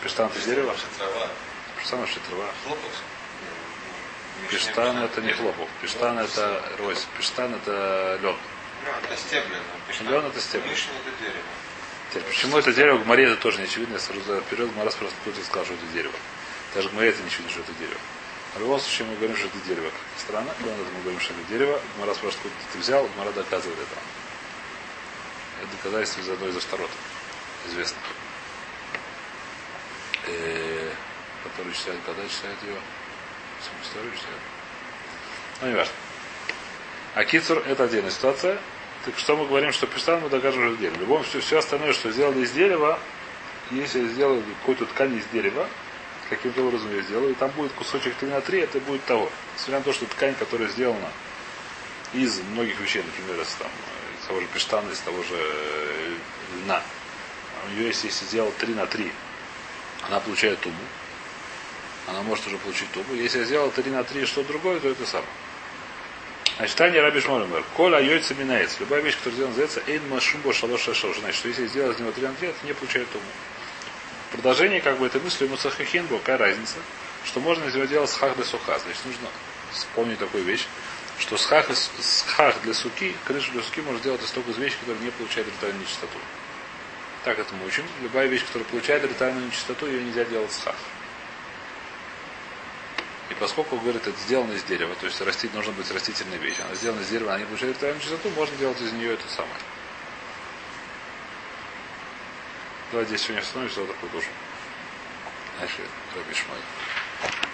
Пештан 0.03 0.27
это 0.29 0.41
дерево? 0.41 0.75
Трава. 0.97 1.29
Пештан 1.79 2.01
вообще 2.01 2.21
трава. 2.29 2.47
Хлопок? 2.65 2.91
Пештан 4.51 4.97
это 4.99 5.21
не 5.21 5.33
хлопок. 5.33 5.69
Пештан 5.83 6.19
это 6.19 6.63
рось. 6.79 7.07
Пештан 7.17 7.55
это 7.55 8.19
лед. 8.23 8.37
Ну, 8.85 8.91
это 9.03 9.17
стебли. 9.17 9.57
Лен 10.11 10.25
это 10.25 10.41
стебли. 10.41 10.69
Вишня 10.71 10.93
это 11.05 11.23
дерево. 11.23 11.45
Теперь, 12.11 12.23
почему 12.23 12.59
это 12.59 12.73
дерево? 12.73 12.97
В 12.97 13.07
море 13.07 13.25
это 13.25 13.37
тоже 13.37 13.59
не 13.59 13.65
очевидно. 13.65 13.95
Я 13.95 14.01
сразу 14.01 14.41
вперед, 14.41 14.75
Марас 14.77 14.95
просто 14.95 15.17
кто-то 15.23 15.45
сказал, 15.45 15.67
что 15.67 15.75
это 15.75 15.87
дерево. 15.93 16.15
Даже 16.75 16.89
в 16.89 16.95
море 16.95 17.11
это 17.11 17.21
не 17.21 17.27
очевидно, 17.29 17.51
что 17.51 17.61
это 17.61 17.73
дерево. 17.75 18.01
В 18.55 18.61
любом 18.61 18.81
случае 18.81 19.09
мы 19.09 19.17
говорим, 19.17 19.37
что 19.37 19.47
это 19.47 19.59
дерево. 19.67 19.91
Странно. 20.19 20.51
Это 20.59 20.63
мы 20.65 21.03
говорим, 21.03 21.21
что 21.21 21.35
это 21.35 21.43
дерево. 21.51 21.81
Марас 21.99 22.17
просто 22.19 22.41
откуда 22.41 22.73
ты 22.73 22.79
взял, 22.79 23.09
Мара 23.19 23.31
доказывает 23.33 23.79
это. 23.79 24.01
Доказательство 25.73 26.21
из 26.21 26.29
одной 26.31 26.51
из 26.51 26.57
Аштарот. 26.57 26.91
Известно. 27.69 27.99
Э, 30.27 30.91
который 31.45 31.73
читает, 31.73 31.99
когда 32.07 32.23
читает 32.29 32.57
ее? 32.63 32.77
Саму 33.61 33.83
историю 33.83 34.13
читает. 34.13 34.41
Ну, 35.61 35.69
не 35.69 35.75
важно. 35.75 35.95
А 37.15 37.25
Кицур 37.25 37.59
это 37.67 37.85
отдельная 37.85 38.11
ситуация. 38.11 38.59
Так 39.05 39.19
что 39.19 39.37
мы 39.37 39.47
говорим, 39.47 39.73
что 39.73 39.87
пештан 39.87 40.21
мы 40.21 40.29
докажем, 40.29 40.73
это 40.73 40.77
дерево. 40.77 40.97
В 40.97 41.01
любом 41.01 41.23
случае, 41.25 41.43
все 41.43 41.59
остальное, 41.59 41.93
что 41.93 42.13
сделали 42.13 42.41
из 42.41 42.51
дерева, 42.53 42.99
если 43.71 44.03
я 44.03 44.09
сделаю 44.09 44.43
какую-то 44.61 44.85
ткань 44.87 45.17
из 45.17 45.25
дерева, 45.33 45.67
каким-то 46.29 46.63
образом 46.63 46.95
я 46.95 47.03
сделаю, 47.03 47.33
и 47.33 47.35
там 47.35 47.51
будет 47.51 47.73
кусочек 47.73 48.15
3 48.17 48.29
на 48.29 48.41
3, 48.41 48.61
это 48.61 48.81
будет 48.81 49.05
того. 49.05 49.31
Несмотря 49.55 49.79
на 49.79 49.85
то, 49.85 49.93
что 49.93 50.07
ткань, 50.07 50.35
которая 50.35 50.69
сделана 50.69 51.09
из 52.13 52.41
многих 52.41 52.79
вещей, 52.81 53.03
например, 53.03 53.41
из, 53.43 53.49
там, 53.55 53.71
того 54.31 54.41
же 54.41 54.47
пештана, 54.47 54.91
из 54.91 55.01
того 55.01 55.23
же 55.25 55.35
э, 55.35 56.15
льна. 56.63 56.83
У 57.67 57.71
нее 57.73 57.89
есть, 57.89 58.05
если 58.05 58.25
сделал 58.27 58.53
3 58.59 58.75
на 58.75 58.87
3, 58.87 59.13
она 60.07 60.21
получает 60.21 60.61
тубу. 60.61 60.77
Она 62.07 62.23
может 62.23 62.47
уже 62.47 62.57
получить 62.59 62.91
тубу. 62.93 63.13
Если 63.15 63.41
я 63.41 63.45
сделал 63.45 63.71
3 63.71 63.91
на 63.91 64.05
3 64.05 64.25
что 64.27 64.45
другое, 64.45 64.79
то 64.79 64.89
это 64.89 65.05
самое. 65.05 65.29
Значит, 66.57 66.77
Таня 66.77 67.03
Раби 67.03 67.21
Шмолемер. 67.21 67.65
Коля 67.77 68.01
йойца 68.01 68.35
минается. 68.35 68.77
Любая 68.81 69.01
вещь, 69.01 69.17
которая 69.17 69.35
сделана, 69.35 69.57
называется 69.57 69.83
эйн 69.89 70.09
машумбо 70.09 70.53
шалош 70.53 70.83
шашош. 70.83 71.19
Значит, 71.19 71.37
что 71.37 71.49
если 71.49 71.63
я 71.63 71.69
сделал 71.69 71.91
из 71.91 71.99
него 71.99 72.13
3 72.13 72.27
на 72.29 72.35
3, 72.35 72.49
это 72.49 72.67
не 72.67 72.73
получает 72.73 73.11
тубу. 73.11 73.25
Продолжение 74.31 74.81
как 74.81 74.99
бы 74.99 75.07
этой 75.07 75.21
мысли 75.21 75.45
ему 75.45 75.57
сахахинбо, 75.57 76.19
какая 76.19 76.39
разница, 76.39 76.77
что 77.25 77.41
можно 77.41 77.65
из 77.65 77.75
него 77.75 77.87
делать 77.87 78.11
схах 78.11 78.37
для 78.37 78.45
суха. 78.45 78.79
Значит, 78.79 79.05
нужно 79.07 79.29
вспомнить 79.73 80.21
такую 80.21 80.45
вещь 80.45 80.67
что 81.21 81.37
схах, 81.37 81.67
схах 82.01 82.61
для 82.63 82.75
суки, 82.75 83.15
крышу 83.27 83.53
для 83.53 83.63
суки 83.63 83.81
можно 83.83 84.01
делать 84.01 84.23
из 84.23 84.31
только 84.31 84.51
из 84.51 84.59
вещи, 84.59 84.77
которые 84.81 85.05
не 85.05 85.11
получают 85.11 85.49
ритуальную 85.49 85.83
нечистоту. 85.83 86.19
Так 87.25 87.39
это 87.39 87.55
мы 87.55 87.67
учим. 87.67 87.85
Любая 88.01 88.27
вещь, 88.27 88.45
которая 88.47 88.67
получает 88.69 89.05
ритуальную 89.05 89.47
нечистоту, 89.47 89.87
ее 89.87 90.03
нельзя 90.03 90.25
делать 90.25 90.51
схах. 90.51 90.75
И 93.29 93.35
поскольку, 93.35 93.77
говорит, 93.77 94.07
это 94.07 94.19
сделано 94.19 94.53
из 94.55 94.65
дерева, 94.65 94.95
то 94.99 95.07
есть 95.07 95.21
растить 95.21 95.55
нужно 95.55 95.73
быть 95.73 95.91
растительной 95.91 96.39
вещью, 96.39 96.65
она 96.65 96.75
сделана 96.75 97.01
из 97.01 97.09
дерева, 97.09 97.31
она 97.31 97.41
не 97.41 97.47
получает 97.47 97.77
ритуальную 97.77 98.03
чистоту, 98.03 98.31
можно 98.31 98.57
делать 98.57 98.81
из 98.81 98.93
нее 98.93 99.13
это 99.13 99.29
самое. 99.29 99.55
Давайте 102.91 103.11
здесь 103.11 103.23
сегодня 103.23 103.43
остановимся, 103.43 103.77
завтра 103.77 103.95
продолжим. 103.95 104.33
Дальше, 105.61 105.83
Раби 106.17 106.35
Шмай. 106.35 107.51